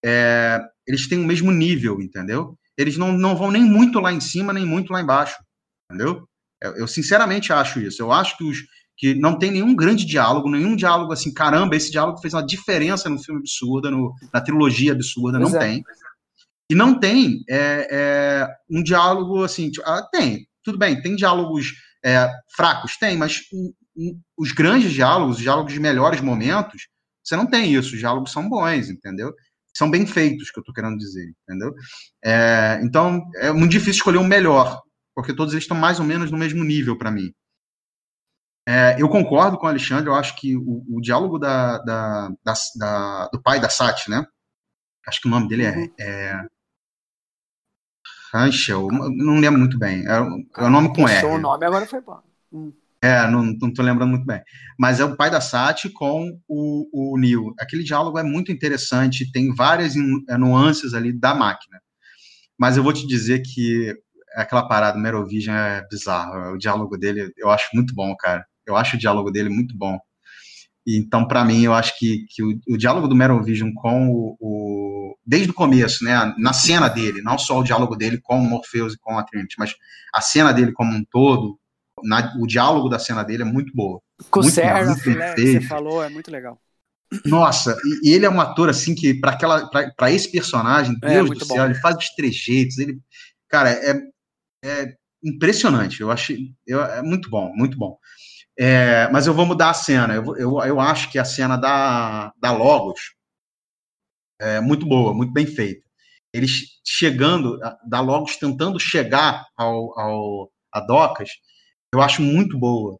[0.05, 2.57] é, eles têm o mesmo nível, entendeu?
[2.77, 5.37] Eles não, não vão nem muito lá em cima, nem muito lá embaixo,
[5.91, 6.27] entendeu?
[6.61, 8.03] Eu, eu sinceramente acho isso.
[8.03, 8.59] Eu acho que, os,
[8.97, 13.09] que não tem nenhum grande diálogo, nenhum diálogo assim, caramba, esse diálogo fez uma diferença
[13.09, 15.65] no filme Absurda, no, na trilogia Absurda, Pois não é.
[15.65, 15.85] tem.
[16.71, 21.73] E não tem é, é, um diálogo assim, tipo, ah, tem, tudo bem, tem diálogos
[22.05, 23.75] é, fracos, tem, mas o- o-
[24.37, 26.89] os grandes diálogos, os diálogos de melhores momentos,
[27.23, 29.33] você não tem isso, os diálogos são bons, entendeu?
[29.77, 31.75] São bem feitos, que eu tô querendo dizer, entendeu?
[32.25, 34.81] É, então, é muito difícil escolher o melhor,
[35.15, 37.33] porque todos eles estão mais ou menos no mesmo nível para mim.
[38.67, 42.55] É, eu concordo com o Alexandre, eu acho que o, o diálogo da, da- da-
[42.77, 44.25] da- do pai da Sati, né?
[45.07, 46.47] Acho que o nome dele é, é
[48.33, 50.07] Ranchel, não lembro muito bem.
[50.07, 51.43] É, o- é o nome com Puxou o R.
[51.43, 52.21] nome, agora foi bom.
[53.05, 54.41] É, não, não tô lembrando muito bem.
[54.79, 57.53] Mas é o pai da Sati com o, o Neil.
[57.61, 59.95] Aquele diálogo é muito interessante, tem várias
[60.29, 61.79] é, nuances ali da máquina.
[62.59, 63.95] Mas eu vou te dizer que
[64.37, 66.55] aquela parada Merovision é bizarro.
[66.55, 68.45] O diálogo dele eu acho muito bom, cara.
[68.67, 69.99] Eu acho o diálogo dele muito bom.
[70.87, 75.17] Então, para mim, eu acho que, que o, o diálogo do Merovision com o, o-
[75.27, 76.35] Desde o começo, né?
[76.39, 79.55] Na cena dele, não só o diálogo dele com o Morpheus e com a Trinity,
[79.59, 79.75] mas
[80.15, 81.59] a cena dele como um todo,
[82.03, 84.01] na- o diálogo da cena dele é muito boa.
[84.31, 86.59] Com o Muito Serra, muito filé, que você falou, é muito legal.
[87.27, 91.09] Nossa, e, e ele é um ator assim que para aquela para esse personagem, É,
[91.09, 91.55] Deus muito do bom.
[91.55, 92.99] céu, ele faz os trejeitos, ele
[93.49, 94.01] cara, é,
[94.65, 96.01] é impressionante.
[96.01, 97.97] Eu achei eu, é muito bom, muito bom.
[98.59, 100.15] É, mas eu vou mudar a cena.
[100.15, 103.01] Eu, eu, eu acho que a cena da, da Logos
[104.41, 105.85] é muito boa, muito bem feita.
[106.33, 111.31] Eles chegando, da Logos tentando chegar ao, ao a Docas,
[111.95, 112.99] eu acho muito boa.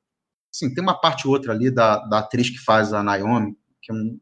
[0.53, 3.93] Sim, tem uma parte ou outra ali da, da atriz que faz a Naomi, que
[3.93, 4.19] é um-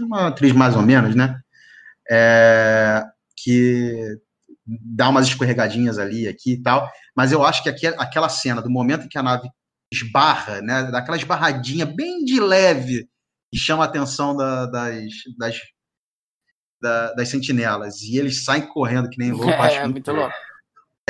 [0.00, 1.38] uma atriz mais ou menos, né?
[2.10, 3.04] É,
[3.36, 4.18] que
[4.66, 6.88] dá umas escorregadinhas ali, aqui e tal.
[7.16, 9.48] Mas eu acho que aqui, aquela cena, do momento em que a nave
[9.92, 10.84] esbarra, né?
[10.90, 13.08] Daquela esbarradinha bem de leve
[13.52, 15.04] e chama a atenção da- das,
[15.36, 15.56] das,
[16.80, 18.00] da- das sentinelas.
[18.02, 19.50] E eles saem correndo que nem louco.
[19.50, 20.34] eu acho É, muito louco.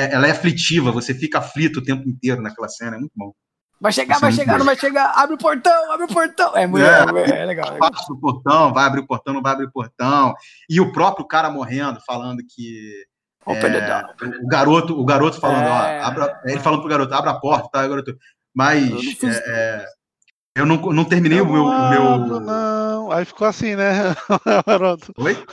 [0.03, 3.31] É- Ela é aflitiva, você fica aflito o tempo inteiro naquela cena, é muito bom.
[3.79, 5.11] Vai chegar, é vai chegar, não vai chegar.
[5.15, 6.55] Abre o portão, abre o portão.
[6.55, 6.99] É muito É.
[6.99, 7.67] é, é legal.
[7.67, 7.77] é legal.
[7.79, 10.33] passa pro portão, vai abrir o portão, não vai abrir o portão.
[10.69, 13.03] E o próprio cara morrendo, falando que.
[13.43, 14.13] Open the é, door.
[14.43, 15.99] o garoto, o garoto falando, É.
[16.01, 18.15] ó, abra- ele falando pro garoto, abra a porta, tá, garoto.
[18.53, 19.41] Mas Eu não fiz-
[20.55, 21.63] eu não, não terminei Eu o meu.
[21.63, 22.39] não o abro, meu...
[22.41, 23.11] não.
[23.11, 24.15] Aí ficou assim, né?
[25.17, 25.43] Oi?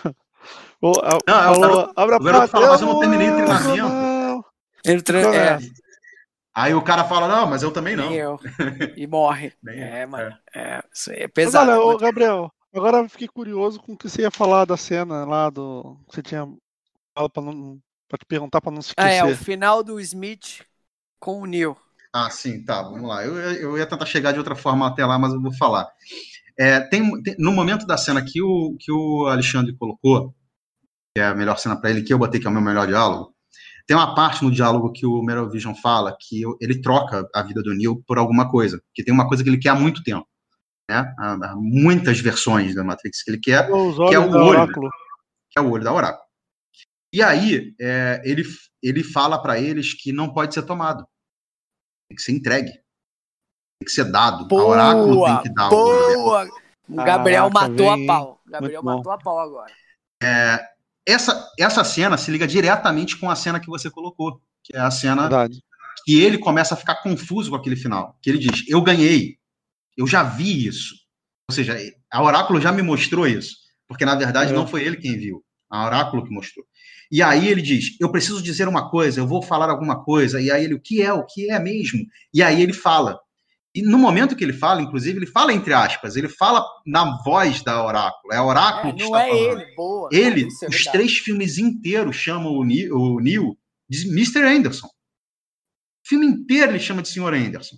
[0.83, 2.49] O, a- Não, o falou, garoto- abre a o garoto porta.
[2.49, 4.18] fala, mas eu não terminei o treinamento.
[4.85, 4.93] É,
[5.31, 5.69] nessa.
[6.55, 8.13] Aí o cara fala, não, mas eu também não.
[8.13, 8.39] eu.
[8.97, 9.53] E morre.
[9.67, 10.37] É, mano.
[10.55, 11.71] É, isso é Mas pesado.
[11.71, 15.25] olha, ô, Gabriel, agora eu fiquei curioso com o que você ia falar da cena
[15.25, 15.97] lá do.
[16.09, 16.47] que Você tinha
[17.15, 19.45] falado pra, não, pra te perguntar pra não se Ah, é, o esquecer.
[19.45, 20.65] final do Smith
[21.21, 21.77] com o Neil.
[22.13, 23.25] Ah, sim, tá, vamos lá.
[23.25, 25.87] Eu, eu ia tentar chegar de outra forma até lá, mas eu vou falar.
[26.59, 30.35] É, tem, tem- no momento da cena que o, que o Alexandre colocou,
[31.15, 32.87] que é a melhor cena para ele, que eu botei que é o meu melhor
[32.87, 33.35] diálogo,
[33.89, 37.75] tem uma parte no diálogo que o Merovision fala que ele troca a vida do
[37.75, 40.29] Neil por alguma coisa, que tem uma coisa que ele quer há muito tempo.
[40.91, 41.15] Né?
[41.19, 44.91] Há, há muitas versões da Matrix que ele quer, que é o olho, oráculo.
[45.51, 46.23] que é o olho da Oráculo.
[47.11, 48.43] E aí, é, ele,
[48.83, 51.07] ele fala para eles que não pode ser tomado.
[52.11, 52.73] Tem que ser entregue.
[52.73, 54.47] Tem que ser dado.
[54.55, 56.47] a Oráculo tem que dar boa!
[56.87, 58.05] O Gabriel Caraca, matou vem.
[58.05, 58.41] a pau.
[58.47, 59.73] O Gabriel matou a pau agora.
[61.09, 64.91] Essa, essa cena se liga diretamente com a cena que você colocou, que é a
[64.91, 65.63] cena Verdade.
[66.05, 68.19] que ele começa a ficar confuso com aquele final.
[68.21, 69.37] Que ele diz: Eu ganhei.
[69.97, 70.95] Eu já vi isso.
[71.51, 71.77] Ou seja,
[72.13, 73.57] a Oráculo já me mostrou isso.
[73.89, 74.55] Porque, na verdade, É.
[74.55, 75.43] não foi ele quem viu.
[75.71, 76.67] A Oráculo que mostrou.
[77.11, 80.39] E aí ele diz: Eu preciso dizer uma coisa, eu vou falar alguma coisa.
[80.43, 81.11] E aí ele: O que é?
[81.11, 82.05] O que é mesmo?
[82.35, 83.19] E aí ele fala.
[83.75, 87.63] E no momento que ele fala, inclusive, ele fala entre aspas, ele fala na voz
[87.63, 88.33] da Oráculo.
[88.33, 89.61] É Oráculo É, que está é falando.
[89.61, 90.09] ele, boa.
[90.13, 90.93] Ele, é os verdade.
[90.93, 93.57] três filmes inteiros chamam o Neil, o Neil
[93.89, 94.43] de Mr.
[94.43, 94.87] Anderson.
[94.87, 97.35] O filme inteiro ele chama de Sr.
[97.35, 97.77] Anderson.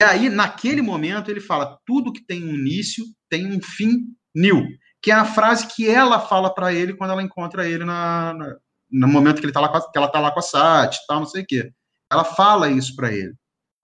[0.00, 4.66] E aí, naquele momento, ele fala: tudo que tem um início tem um fim, Neil.
[5.02, 8.56] Que é a frase que ela fala para ele quando ela encontra ele na, na-
[8.90, 11.20] no momento que, ele tá lá que ela tá lá com a Sati e tal,
[11.20, 11.72] não sei o quê.
[12.10, 13.34] Ela fala isso para ele.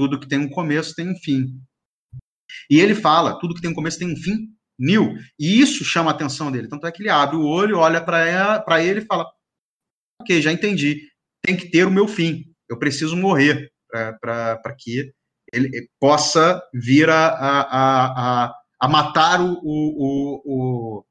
[0.00, 1.60] Tudo que tem um começo tem um fim.
[2.70, 4.48] E ele fala: tudo que tem um começo tem um fim,
[4.78, 5.12] Neil.
[5.38, 6.68] E isso chama a atenção dele.
[6.68, 9.26] Tanto é que ele abre o olho, olha para ele e fala:
[10.18, 11.02] Ok, já entendi.
[11.42, 12.46] Tem que ter o meu fim.
[12.66, 15.12] Eu preciso morrer para que
[15.52, 21.04] ele possa vir a, a, a, a, matar o, o, o,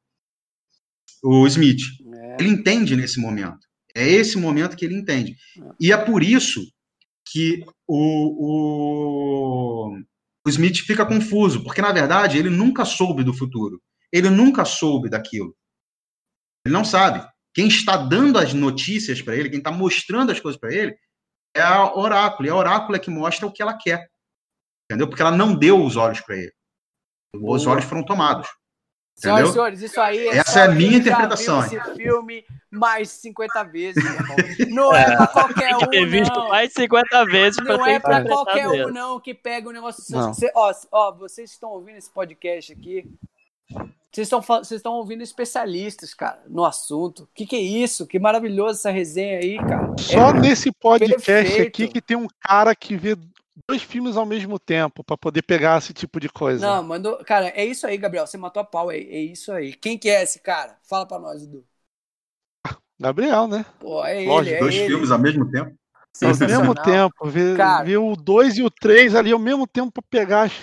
[1.24, 1.82] o, o Smith.
[2.12, 2.38] É.
[2.40, 3.60] Ele entende nesse momento.
[3.96, 5.36] É esse momento que ele entende.
[5.80, 6.60] E é por isso
[7.32, 8.46] que o,
[9.88, 9.98] o,
[10.46, 13.82] o Smith fica confuso, porque na verdade ele nunca soube do futuro.
[14.12, 15.56] Ele nunca soube daquilo.
[16.66, 17.26] Ele não sabe.
[17.54, 20.96] Quem está dando as notícias para ele, quem está mostrando as coisas para ele,
[21.56, 22.48] é a oráculo.
[22.48, 24.10] E a oráculo é que mostra o que ela quer.
[24.86, 25.08] Entendeu?
[25.08, 26.54] Porque ela não deu os olhos para ele.
[27.36, 28.48] Os olhos foram tomados.
[29.20, 33.08] Senhoras e senhores, isso aí é Essa é a minha interpretação, viu esse filme mais
[33.10, 34.36] de 50 vezes, meu irmão.
[34.70, 36.50] Não é pra qualquer que ter um, visto não.
[36.50, 40.04] mais de 50 vezes Não ter é pra qualquer um, não, que pega o negócio.
[40.10, 40.34] Não.
[40.34, 43.06] Cê- ó, ó, vocês estão ouvindo esse podcast aqui.
[44.12, 47.24] Vocês estão, fa- vocês estão ouvindo especialistas, cara, no assunto.
[47.24, 48.08] O que, que é isso?
[48.08, 49.96] Que maravilhoso essa resenha aí, cara.
[50.00, 51.68] Só É- nesse podcast perfeito.
[51.68, 53.16] aqui que tem um cara que vê
[53.70, 56.68] dois filmes ao mesmo tempo pra poder pegar esse tipo de coisa.
[56.68, 57.24] Não, mandou.
[57.26, 58.28] Cara, é isso aí, Gabriel.
[58.28, 58.92] Você matou a pau.
[58.92, 59.74] É, é isso aí.
[59.76, 60.78] Quem que é esse cara?
[60.84, 61.68] Fala pra nós, Dudu.
[63.00, 63.66] Gabriel, né?
[63.78, 64.86] Pô, é Lógico, ele, é Dois ele.
[64.88, 65.76] filmes ao mesmo tempo.
[66.22, 67.82] Ao mesmo tempo, ver, Cara.
[67.82, 70.54] ver o 2 e o 3 ali ao mesmo tempo pra pegar as,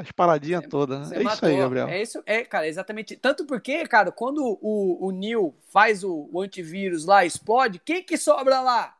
[0.00, 1.08] as paradinhas todas.
[1.08, 1.46] Você É isso matou.
[1.46, 1.88] aí, Gabriel.
[1.88, 3.16] É isso, é, cara, exatamente.
[3.16, 8.16] Tanto porque, cara, quando o, o Neil faz o, o antivírus lá, explode, quem que
[8.16, 8.96] sobra lá?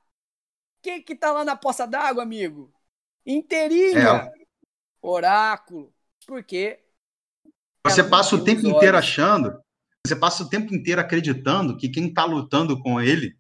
[0.83, 2.73] Quem que tá lá na poça d'água, amigo?
[3.33, 3.99] Inteirinha.
[3.99, 4.33] Ela.
[5.03, 5.93] Oráculo.
[6.27, 6.81] Porque.
[7.87, 9.59] Você passa o tempo inteiro achando,
[10.07, 13.39] você passa o tempo inteiro acreditando que quem está lutando com ele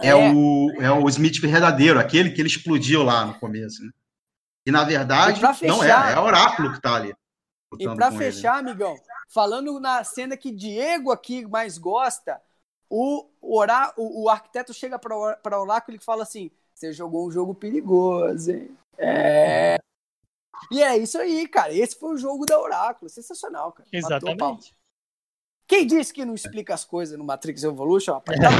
[0.00, 3.84] é, o, é o Smith verdadeiro, aquele que ele explodiu lá no começo.
[3.84, 3.90] Né?
[4.66, 7.10] E na verdade, E pra não é, fechar- é o Oráculo que está ali.
[7.10, 7.14] E
[7.84, 8.32] lutando pra com ele.
[8.32, 8.96] fechar, amigão,
[9.28, 12.40] falando na cena que Diego aqui mais gosta,
[12.88, 17.30] o, orá, o, o arquiteto chega Or- pra Oráculo e fala assim: você jogou um
[17.30, 18.68] jogo perigoso, hein?
[18.98, 19.78] É.
[20.70, 21.72] E é isso aí, cara.
[21.72, 23.08] Esse foi o jogo da Oráculo.
[23.08, 23.88] Sensacional, cara.
[23.92, 24.74] Exatamente.
[25.68, 28.38] Quem disse que não explica as coisas no Matrix Evolution, rapaz?
[28.38, 28.56] Tá aí.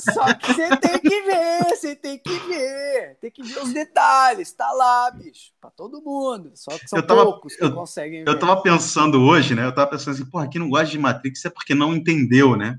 [0.00, 3.16] Só que você tem que ver, você tem que ver.
[3.20, 4.52] Tem que ver os detalhes.
[4.52, 5.52] Tá lá, bicho.
[5.60, 6.52] Pra todo mundo.
[6.54, 8.30] Só que são Eu tava- poucos que eu- conseguem ver.
[8.30, 9.64] Eu tava pensando hoje, né?
[9.64, 12.78] Eu tava pensando assim, porra, quem não gosta de Matrix é porque não entendeu, né?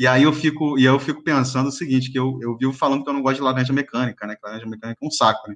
[0.00, 2.72] E aí eu fico, e aí eu fico pensando o seguinte, que eu, eu vivo
[2.72, 4.34] falando que eu não gosto de laranja mecânica, né?
[4.34, 5.54] Que laranja mecânica é um saco, né?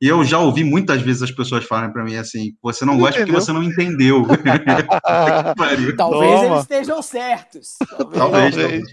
[0.00, 3.00] E eu já ouvi muitas vezes as pessoas falarem pra mim assim, você não Não
[3.00, 3.40] gosta porque entendeu.
[3.40, 4.26] você não entendeu.
[5.96, 6.46] Talvez Toma.
[6.46, 7.74] eles estejam certos.
[7.88, 8.18] Talvez.
[8.18, 8.84] Talvez, Talvez.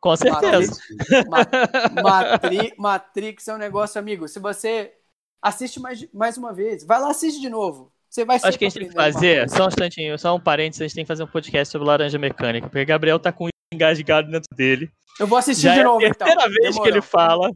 [0.00, 0.80] Com certeza.
[1.28, 4.26] Ma- Matri- Matrix é um negócio, amigo.
[4.28, 4.92] Se você
[5.42, 7.92] assiste mais, mais uma vez, vai lá assiste de novo.
[8.08, 10.80] Você vai Acho que a gente tem que fazer, só um instantinho, só um parênteses,
[10.80, 13.48] a gente tem que fazer um podcast sobre laranja mecânica, porque Gabriel tá com
[13.80, 14.90] engasgado dentro dele.
[15.18, 16.48] Eu vou assistir Já de é a novo, terceira então.
[16.48, 16.82] vez Demorou.
[16.82, 17.50] que ele fala,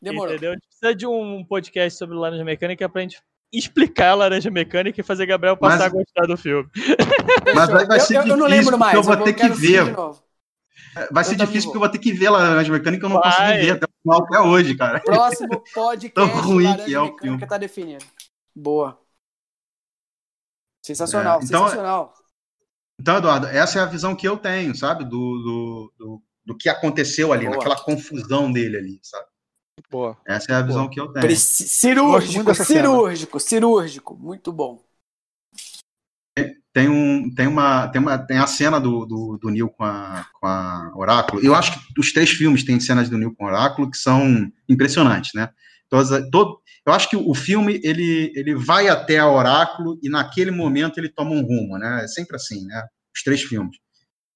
[0.00, 0.32] Demorou.
[0.32, 0.50] entendeu?
[0.50, 3.20] A gente precisa de um podcast sobre laranja mecânica pra gente
[3.52, 6.68] explicar a laranja mecânica e fazer Gabriel passar Mas- a gostar do filme.
[7.54, 8.94] Mas vai- vai eu, ser eu, eu não difícil, lembro mais.
[8.94, 9.84] eu vou vou- ter que ver.
[9.84, 10.22] de novo.
[11.12, 11.72] Vai ser difícil vou.
[11.72, 13.30] porque eu vou ter que ver a laranja mecânica, eu não Vai.
[13.30, 15.00] consegui ver até o final até hoje, cara.
[15.04, 16.10] Próximo podcast.
[16.14, 17.46] Tão ruim Laranja que é o filme.
[17.46, 18.04] tá definido.
[18.56, 18.98] Boa.
[20.84, 22.14] Sensacional, É, então- sensacional.
[23.00, 25.04] Então, Eduardo, essa é a visão que eu tenho, sabe?
[25.04, 27.56] Do, do, do, do que aconteceu ali, Boa.
[27.56, 29.24] naquela confusão dele ali, sabe?
[29.90, 30.18] Boa.
[30.26, 31.34] Essa é a visão que eu tenho.
[31.34, 34.14] Cirúrgico, cirúrgico, cirúrgico.
[34.14, 34.84] Muito bom.
[36.74, 40.26] Tem, um, tem, uma, tem, uma, tem a cena do, do, do Neil com a,
[40.38, 41.42] com a Oráculo.
[41.42, 44.52] Eu acho que os três filmes têm cenas do Neil com o Oráculo que são
[44.68, 45.48] impressionantes, né?
[45.90, 50.52] Todas, todo, eu acho que o filme ele, ele vai até a Oráculo e naquele
[50.52, 52.04] momento ele toma um rumo, né?
[52.04, 52.86] É sempre assim, né?
[53.14, 53.76] Os três filmes.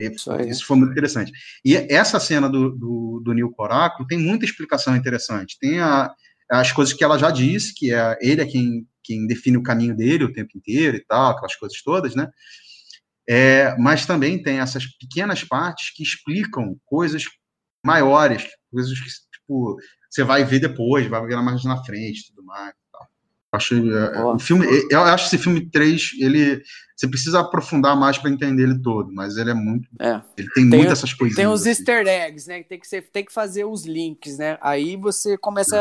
[0.01, 0.35] E Isso.
[0.41, 1.33] Isso foi muito interessante.
[1.65, 5.57] E essa cena do, do, do Neil com o Oráculo tem muita explicação interessante.
[5.61, 6.13] Tem a,
[6.51, 9.97] as coisas que ela já disse, que é ele é quem, quem define o caminho
[9.97, 12.29] dele o tempo inteiro e tal, aquelas coisas todas, né?
[13.29, 17.25] É, mas também tem essas pequenas partes que explicam coisas
[17.85, 19.79] maiores, coisas que tipo,
[20.15, 22.73] você vai ver depois, vai ver mais na frente, tudo mais.
[23.53, 26.63] Acho é, o filme, eu acho esse filme 3, ele
[26.97, 30.21] você precisa aprofundar mais para entender ele todo, mas ele é muito, É.
[30.37, 31.37] ele tem, Tem- muitas essas coisinhas.
[31.37, 31.71] Tem os assim.
[31.71, 32.63] easter eggs, né?
[32.63, 34.59] Tem que, ser, tem que fazer os links, né?
[34.61, 35.77] Aí você começa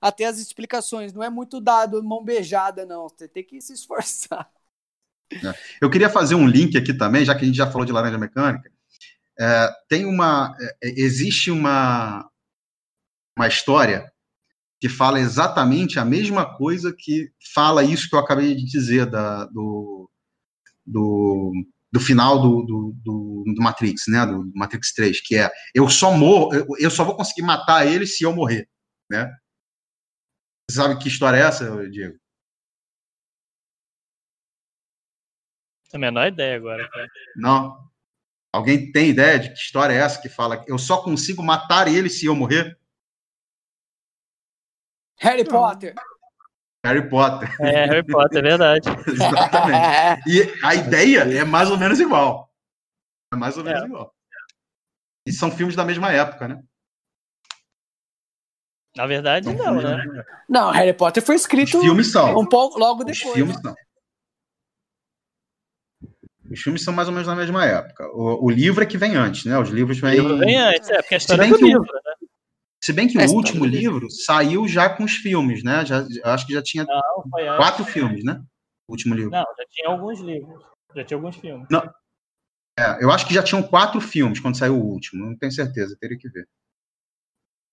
[0.00, 1.12] a, a ter as explicações.
[1.12, 3.08] Não é muito dado mão beijada, não.
[3.08, 4.48] Você tem que se esforçar.
[5.80, 8.18] Eu queria fazer um link aqui também, já que a gente já falou de laranja
[8.18, 8.70] mecânica.
[9.38, 12.29] É, tem uma, é, existe uma
[13.40, 14.12] uma história
[14.78, 19.46] que fala exatamente a mesma coisa que fala isso que eu acabei de dizer da,
[19.46, 20.10] do,
[20.86, 21.52] do,
[21.90, 24.26] do final do, do, do, do Matrix, né?
[24.26, 28.06] Do Matrix 3, que é eu só morro, eu, eu só vou conseguir matar ele
[28.06, 28.68] se eu morrer,
[29.10, 29.34] né?
[30.68, 32.18] Você sabe que história é essa, Diego?
[35.92, 37.08] A menor ideia agora, cara.
[37.36, 37.90] Não.
[38.52, 42.08] Alguém tem ideia de que história é essa que fala eu só consigo matar ele
[42.08, 42.79] se eu morrer?
[45.20, 45.94] Harry Potter.
[46.84, 47.48] Harry Potter.
[47.60, 48.88] É, Harry Potter, é verdade.
[49.06, 50.22] Exatamente.
[50.28, 52.50] E a ideia é mais ou menos igual.
[53.32, 53.86] É mais ou menos É.
[53.86, 54.12] igual.
[55.26, 56.62] E são filmes da mesma época, né?
[58.96, 60.24] Na verdade, São não, né?
[60.48, 62.36] Não, Harry Potter foi Os escrito filmes são.
[62.38, 63.34] um pouco logo Os depois.
[63.34, 63.62] filmes né?
[63.62, 63.74] são.
[66.50, 68.08] Os filmes são mais ou menos da mesma época.
[68.12, 69.56] O, o livro é que vem antes, né?
[69.58, 70.12] Os livros O vêm.
[70.16, 72.09] livro vem antes, é, porque a história é do que o- livro, né?
[72.82, 74.10] Se bem que É, o último do livro.
[74.10, 75.84] saiu já com os filmes, né?
[75.84, 77.00] Já, eu acho que já tinha Não,
[77.30, 78.42] foi quatro filmes, né?
[78.88, 79.30] O último livro.
[79.30, 80.64] Não, já tinha alguns livros.
[80.96, 81.68] Já tinha alguns filmes.
[82.78, 85.96] É, eu acho que já tinham quatro filmes quando saiu o último, não tenho certeza,
[86.00, 86.48] teria que ver.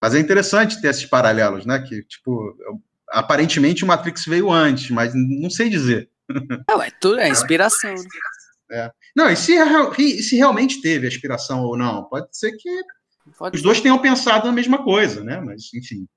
[0.01, 1.79] Mas é interessante ter esses paralelos, né?
[1.79, 6.09] Que, tipo, eu- aparentemente o Matrix veio antes, mas não sei dizer.
[6.69, 7.95] Não, é tudo é inspiração.
[8.69, 8.91] né?
[9.15, 9.53] Não, e se,
[9.97, 12.03] e se realmente teve aspiração ou não?
[12.03, 12.69] Pode ser que
[13.37, 15.39] Pode os dois tenham pensado na mesma coisa, né?
[15.39, 16.07] Mas, enfim.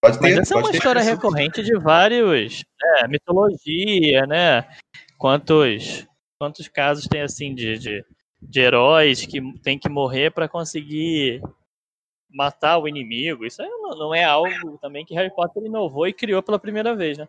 [0.00, 0.40] Pode Mas ter.
[0.40, 4.68] essa é uma história recorrente de vários, né, mitologia, né?
[5.18, 6.06] Quantos,
[6.38, 8.04] quantos casos tem assim de, de,
[8.40, 11.42] de heróis que tem que morrer para conseguir
[12.30, 13.44] matar o inimigo?
[13.44, 16.94] Isso aí não, não é algo também que Harry Potter inovou e criou pela primeira
[16.94, 17.28] vez, né?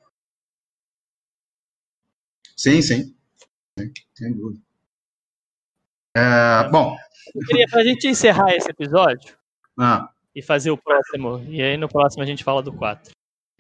[2.56, 3.16] Sim, sim.
[3.80, 4.67] Sim, Sem dúvida.
[6.18, 6.98] É, bom,
[7.36, 9.38] Eu queria, pra gente encerrar esse episódio
[9.80, 13.12] ah, e fazer o próximo, e aí no próximo a gente fala do 4.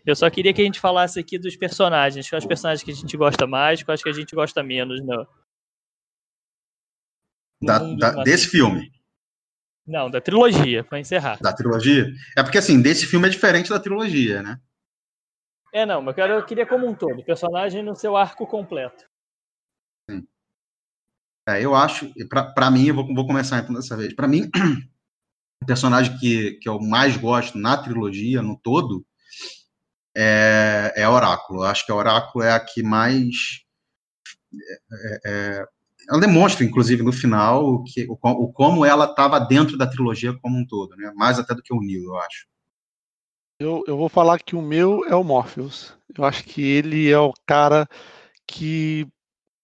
[0.05, 3.15] Eu só queria que a gente falasse aqui dos personagens, quais personagens que a gente
[3.17, 5.27] gosta mais, quais que a gente gosta menos no,
[7.61, 8.91] no da- da- desse filme,
[9.85, 11.37] Não, da trilogia, pra encerrar.
[11.41, 12.07] da trilogia.
[12.35, 14.59] É porque, assim, desse filme é diferente da trilogia, né?
[15.73, 19.05] É, não, mas eu, quero, eu queria como um todo, personagem no seu arco completo.
[21.47, 22.11] É, eu acho,
[22.53, 24.13] para mim, eu vou, vou começar então dessa vez.
[24.13, 24.49] Para mim,
[25.63, 29.05] o personagem que, que eu mais gosto na trilogia, no todo,
[30.15, 31.61] é, é a Oráculo.
[31.61, 33.63] Eu acho que a Oráculo é a que mais.
[35.01, 35.65] é, é,
[36.09, 40.37] ela demonstra, inclusive, no final, o, que, o, o como ela estava dentro da trilogia
[40.41, 41.13] como um todo, né?
[41.15, 42.47] mais até do que o Neo, eu acho.
[43.59, 45.93] Eu, eu vou falar que o meu é o Morpheus.
[46.15, 47.87] Eu acho que ele é o cara
[48.45, 49.07] que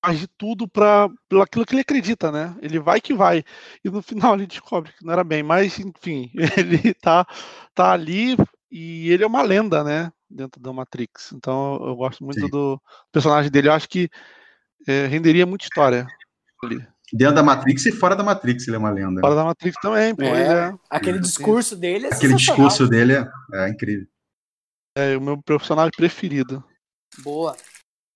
[0.04, 1.10] faz de tudo para
[1.42, 2.54] aquilo que ele acredita, né?
[2.62, 3.44] Ele vai que vai.
[3.84, 7.26] E no final ele descobre que não era bem, mas enfim, ele tá,
[7.74, 8.36] tá ali
[8.70, 10.12] e ele é uma lenda, né?
[10.30, 11.32] Dentro da Matrix.
[11.32, 12.50] Então eu gosto muito Sim.
[12.50, 12.82] do
[13.14, 13.70] personagem dele.
[13.70, 14.10] Eu acho que
[14.86, 16.06] é, renderia muita história
[16.62, 16.86] ali.
[17.14, 19.22] Dentro da Matrix e fora da Matrix, ele é uma lenda.
[19.22, 20.70] Fora da Matrix também, pois É.
[20.70, 20.74] é.
[20.90, 24.08] Aquele discurso dele é Aquele discurso dele é, é incrível.
[24.98, 26.64] É o meu personagem preferido.
[27.20, 27.56] Boa.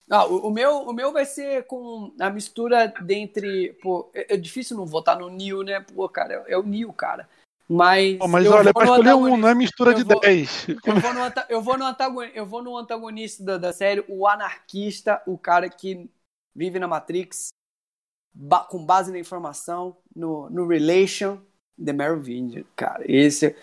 [0.09, 3.73] Ah, o, o meu, o meu vai ser com a mistura dentre.
[3.81, 5.81] Pô, é, é difícil não votar no Neil, né?
[5.81, 7.27] Pô, cara, é, é o Neil, cara.
[7.69, 8.17] Mas.
[8.29, 10.67] Mas olha, é pra escolher um, antagonista- não é mistura eu de vou- 10.
[10.69, 14.05] Eu vou no, anta- eu vou no, antagon- eu vou no antagonista da, da série,
[14.07, 16.09] o anarquista, o cara que
[16.55, 17.49] vive na Matrix,
[18.33, 21.39] ba- com base na informação, no, no Relation,
[21.83, 23.03] The Merovingian, cara.
[23.05, 23.55] Esse, Esse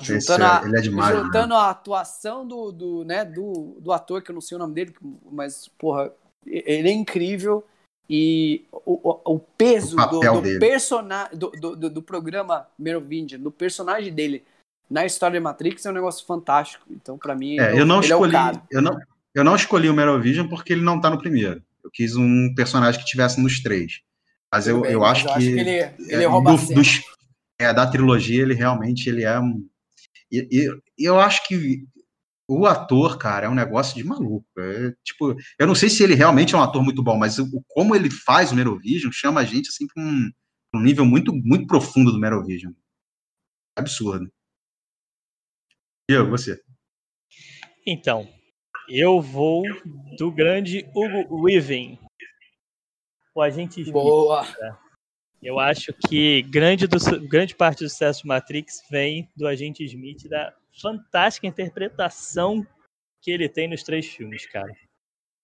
[0.00, 1.22] juntando, é- a, é demais, né?
[1.22, 4.74] juntando a atuação do, do, né, do, do ator, que eu não sei o nome
[4.74, 4.94] dele,
[5.30, 6.12] mas, porra,
[6.46, 7.64] ele é incrível.
[8.10, 14.12] E o, o, o peso O do, do, do, do, do, programa Merovingian, do personagem
[14.12, 14.42] dele
[14.90, 16.86] na história de Matrix é um negócio fantástico.
[16.90, 18.98] Então, pra mim, É, ele, eu não ele escolhi, é eu não,
[19.34, 21.62] eu não escolhi o Merovision porque ele não tá no primeiro.
[21.84, 24.00] Eu quis um personagem que tivesse nos três.
[24.50, 25.70] Mas eu, bem, eu mas acho que, ele,
[26.08, 26.74] ele é, rouba a do- cena.
[26.80, 27.02] dos-
[27.58, 29.68] é, da trilogia ele realmente ele é um
[30.30, 31.86] e, e- eu acho que
[32.48, 34.46] o ator, cara, é um negócio de maluco.
[34.58, 37.62] É, tipo, eu não sei se ele realmente é um ator muito bom, mas o,
[37.68, 40.30] como ele faz o Merovision chama a gente assim para um,
[40.74, 42.72] um, nível muito, muito profundo do Merovision.
[43.76, 44.32] Absurdo.
[46.10, 46.58] E eu, você?
[47.86, 48.26] Então,
[48.88, 49.62] eu vou
[50.16, 51.98] do grande Hugo Weaving.
[53.34, 53.92] O agente Smith.
[53.92, 54.46] Boa!
[55.42, 60.28] Eu acho que grande, do, grande parte do sucesso de Matrix vem do agente Smith,
[60.28, 62.66] da fantástica interpretação
[63.22, 64.72] que ele tem nos três filmes, cara.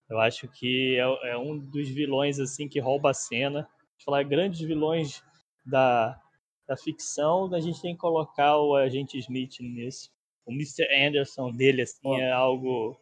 [0.08, 3.68] Eu acho que é, é um dos vilões assim que rouba a cena.
[4.04, 5.22] Falar grandes vilões
[5.64, 6.20] da,
[6.66, 10.10] da ficção, a gente tem que colocar o agente Smith nisso.
[10.44, 10.86] O Mr.
[11.06, 13.00] Anderson dele assim é algo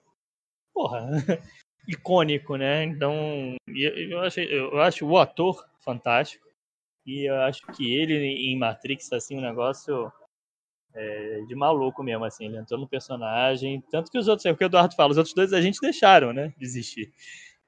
[0.75, 1.11] porra,
[1.89, 2.85] icônico, né?
[2.85, 6.52] Então, eu acho, eu acho o ator fantástico
[7.05, 10.13] e eu acho que ele em Matrix assim um negócio
[10.95, 12.47] é, de maluco mesmo, assim.
[12.47, 13.83] Ele entrou no personagem.
[13.91, 15.81] Tanto que os outros, é o que o Eduardo fala, os outros dois a gente
[15.81, 16.53] deixaram, né?
[16.59, 17.13] Desistir.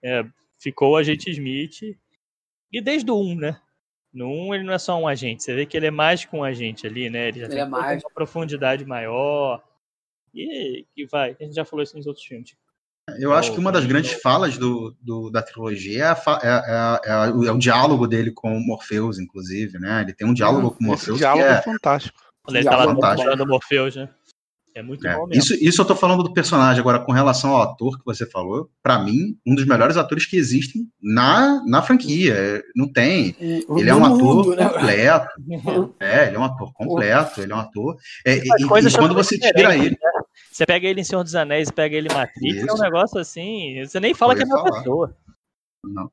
[0.03, 0.24] É,
[0.61, 1.97] ficou o agente Smith.
[2.72, 3.61] E desde o 1, né?
[4.12, 6.37] No 1 ele não é só um agente, você vê que ele é mais que
[6.37, 7.28] um agente ali, né?
[7.28, 8.03] Ele já ele tem é mais...
[8.03, 9.62] uma profundidade maior.
[10.32, 12.57] E que vai, a gente já falou isso nos outros filmes.
[13.19, 17.13] Eu acho que uma das grandes falas do, do da trilogia é, a, é, é,
[17.13, 20.03] é, o, é, o, diálogo dele com o Morpheus, inclusive, né?
[20.03, 21.17] Ele tem um diálogo com o Morpheus.
[21.17, 22.19] Esse diálogo é fantástico.
[22.43, 24.09] Quando ele tá lá mostrando Morpheus, né?
[24.75, 25.41] É muito é, bom mesmo.
[25.41, 26.81] Isso, isso eu tô falando do personagem.
[26.81, 30.37] Agora, com relação ao ator que você falou, para mim, um dos melhores atores que
[30.37, 32.35] existem na, na franquia.
[32.35, 33.37] É, não tem.
[33.39, 34.69] Ele é um ator né?
[34.69, 35.29] completo.
[36.01, 37.41] é, ele é um ator completo.
[37.41, 37.97] Ele é um ator.
[38.27, 39.91] É, e, e, quando você tira ele.
[39.91, 40.14] Né?
[40.51, 42.70] Você pega ele em Senhor dos Anéis, pega ele em Matrix, isso.
[42.70, 43.85] é um negócio assim.
[43.85, 45.16] Você nem fala que é uma pessoa.
[45.85, 46.11] Não.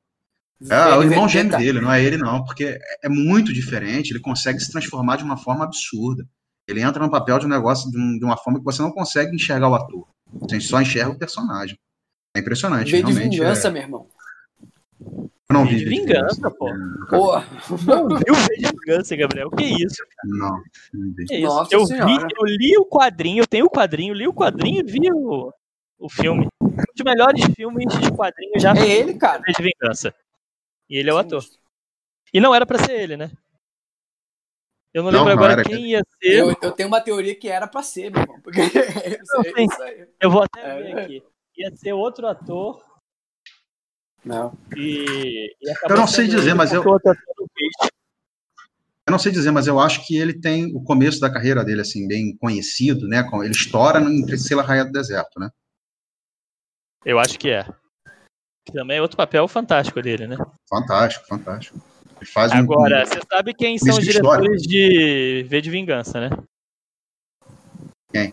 [0.70, 4.60] É, o irmão gêmeo dele, não é ele não, porque é muito diferente, ele consegue
[4.60, 6.28] se transformar de uma forma absurda.
[6.68, 8.92] Ele entra no papel de um negócio de, um, de uma forma que você não
[8.92, 10.08] consegue enxergar o ator.
[10.42, 11.78] Você só enxerga o personagem.
[12.36, 13.30] É impressionante, Vê realmente.
[13.30, 13.72] de vingança, é...
[13.72, 14.08] meu irmão.
[15.52, 15.76] Eu não vi.
[15.76, 16.66] De vingança, pô.
[17.10, 17.40] Pô,
[17.86, 19.52] não viu V de vingança, Gabriel?
[19.52, 20.02] Que isso?
[20.24, 21.26] Não, não vi.
[21.26, 21.46] Que isso?
[21.46, 24.84] Nossa eu, vi, eu li o quadrinho, eu tenho o quadrinho, li o quadrinho e
[24.84, 25.54] vi o,
[26.00, 26.48] o filme.
[26.62, 29.42] Um dos melhores filmes de quadrinhos já É ele, cara.
[29.46, 30.16] V de vingança.
[30.90, 31.44] E ele é o ator.
[32.34, 33.30] E não era pra ser ele, né?
[34.94, 36.34] Eu não, não lembro agora quem ia ser.
[36.34, 38.40] Eu, eu, tenho uma teoria que era pra ser, meu irmão.
[38.42, 38.62] Porque
[39.34, 39.44] não,
[40.22, 40.82] eu vou até é.
[40.82, 41.24] ver aqui.
[41.58, 42.91] Ia ser outro ator.
[44.24, 44.54] Não.
[44.76, 46.84] E, e eu não sei dizer, mas eu.
[49.08, 51.82] Eu não sei dizer, mas eu acho que ele tem o começo da carreira dele,
[51.82, 53.28] assim, bem conhecido, né?
[53.44, 55.50] Ele estoura no Priscila Raia do Deserto, né?
[57.04, 57.66] Eu acho que é.
[58.72, 60.38] Também é outro papel fantástico dele, né?
[60.70, 61.82] Fantástico, fantástico.
[62.18, 63.06] Ele faz Agora, um...
[63.06, 66.30] você sabe quem são os diretores de V de Vingança, né?
[68.14, 68.32] Quem?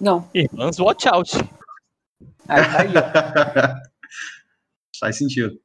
[0.00, 0.28] Não.
[0.32, 1.32] Irmãos Watch Out.
[2.46, 2.92] Ah, tá aí,
[4.98, 5.60] Faz sentido.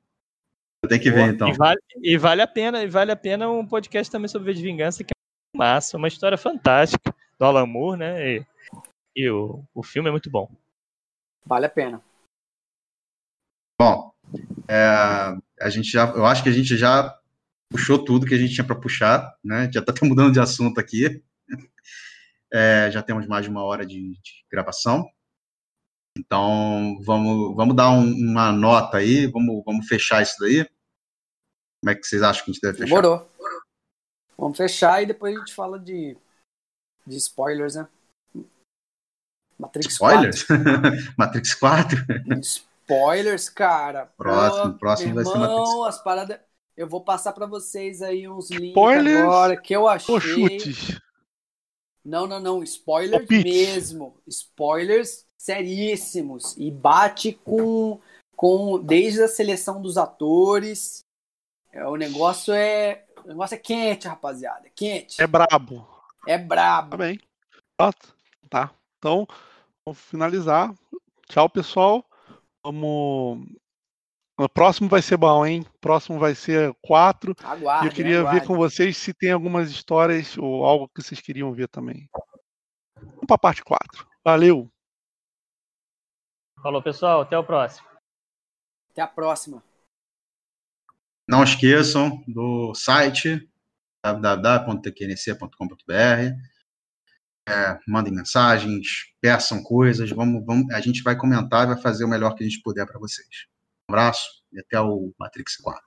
[0.84, 1.50] Eu tenho que ver, então.
[1.50, 4.60] E vale, e vale, a pena, e vale a pena um podcast também sobre V
[4.60, 8.38] de Vingança, que é massa, uma história fantástica do Alan Moore, né?
[8.38, 8.46] E,
[9.16, 10.50] e o, o filme é muito bom.
[11.46, 12.02] Vale a pena.
[13.80, 14.14] Bom,
[14.68, 17.18] é, a gente já, eu acho que a gente já
[17.70, 19.70] puxou tudo que a gente tinha para puxar, né?
[19.72, 21.24] Já está mudando de assunto aqui.
[22.52, 25.06] É, já temos mais de uma hora de, de gravação.
[26.20, 30.66] Então, vamos, vamos dar um, uma nota aí, vamos, vamos fechar isso daí.
[31.82, 33.02] Como é que vocês acham que a gente deve fechar?
[33.02, 33.30] Demorou.
[34.38, 36.18] Vamos fechar e depois a gente fala de,
[37.08, 37.88] de spoilers, né?
[39.58, 40.44] Matrix spoilers?
[40.44, 40.64] 4.
[41.18, 41.98] Matrix 4?
[42.42, 44.06] spoilers, cara.
[44.18, 45.88] Próximo, Pô, próximo vai ser Matrix.
[45.88, 46.40] as paradas.
[46.76, 50.14] Eu vou passar para vocês aí uns links spoilers agora que eu achei.
[50.14, 51.00] Ou chutes?
[52.04, 52.64] Não, não, não.
[52.64, 54.18] Spoilers mesmo.
[54.26, 56.56] Spoilers seríssimos.
[56.58, 58.00] E bate com,
[58.36, 58.78] com.
[58.80, 61.00] Desde a seleção dos atores.
[61.72, 63.06] É, o negócio é.
[63.24, 64.68] O negócio é quente, rapaziada.
[64.68, 65.22] É quente.
[65.22, 65.88] É brabo.
[66.28, 66.92] É brabo.
[66.92, 67.20] Tá bem.
[68.50, 68.72] Tá.
[68.98, 69.26] Então,
[69.86, 70.74] vamos finalizar.
[71.30, 72.06] Tchau, pessoal.
[72.64, 73.48] Vamos.
[74.38, 75.66] O próximo vai ser bom, hein?
[75.76, 77.36] O próximo vai ser quatro.
[77.44, 78.40] Aguarde, e eu queria aguarde.
[78.40, 82.10] ver com vocês se tem algumas histórias ou algo que vocês queriam ver também.
[82.96, 84.08] Vamos para a parte 4.
[84.24, 84.72] Valeu!
[86.62, 87.22] Falou, pessoal.
[87.22, 87.88] Até o próximo.
[88.92, 89.64] Até a próxima.
[91.28, 93.48] Não esqueçam do site
[94.04, 96.50] www.tqnc.com.br
[97.50, 102.08] é, mandem mensagens, peçam coisas, vamos, vamos, a gente vai comentar e vai fazer o
[102.08, 103.48] melhor que a gente puder para vocês.
[103.90, 105.82] Um abraço e até o Matrix 4.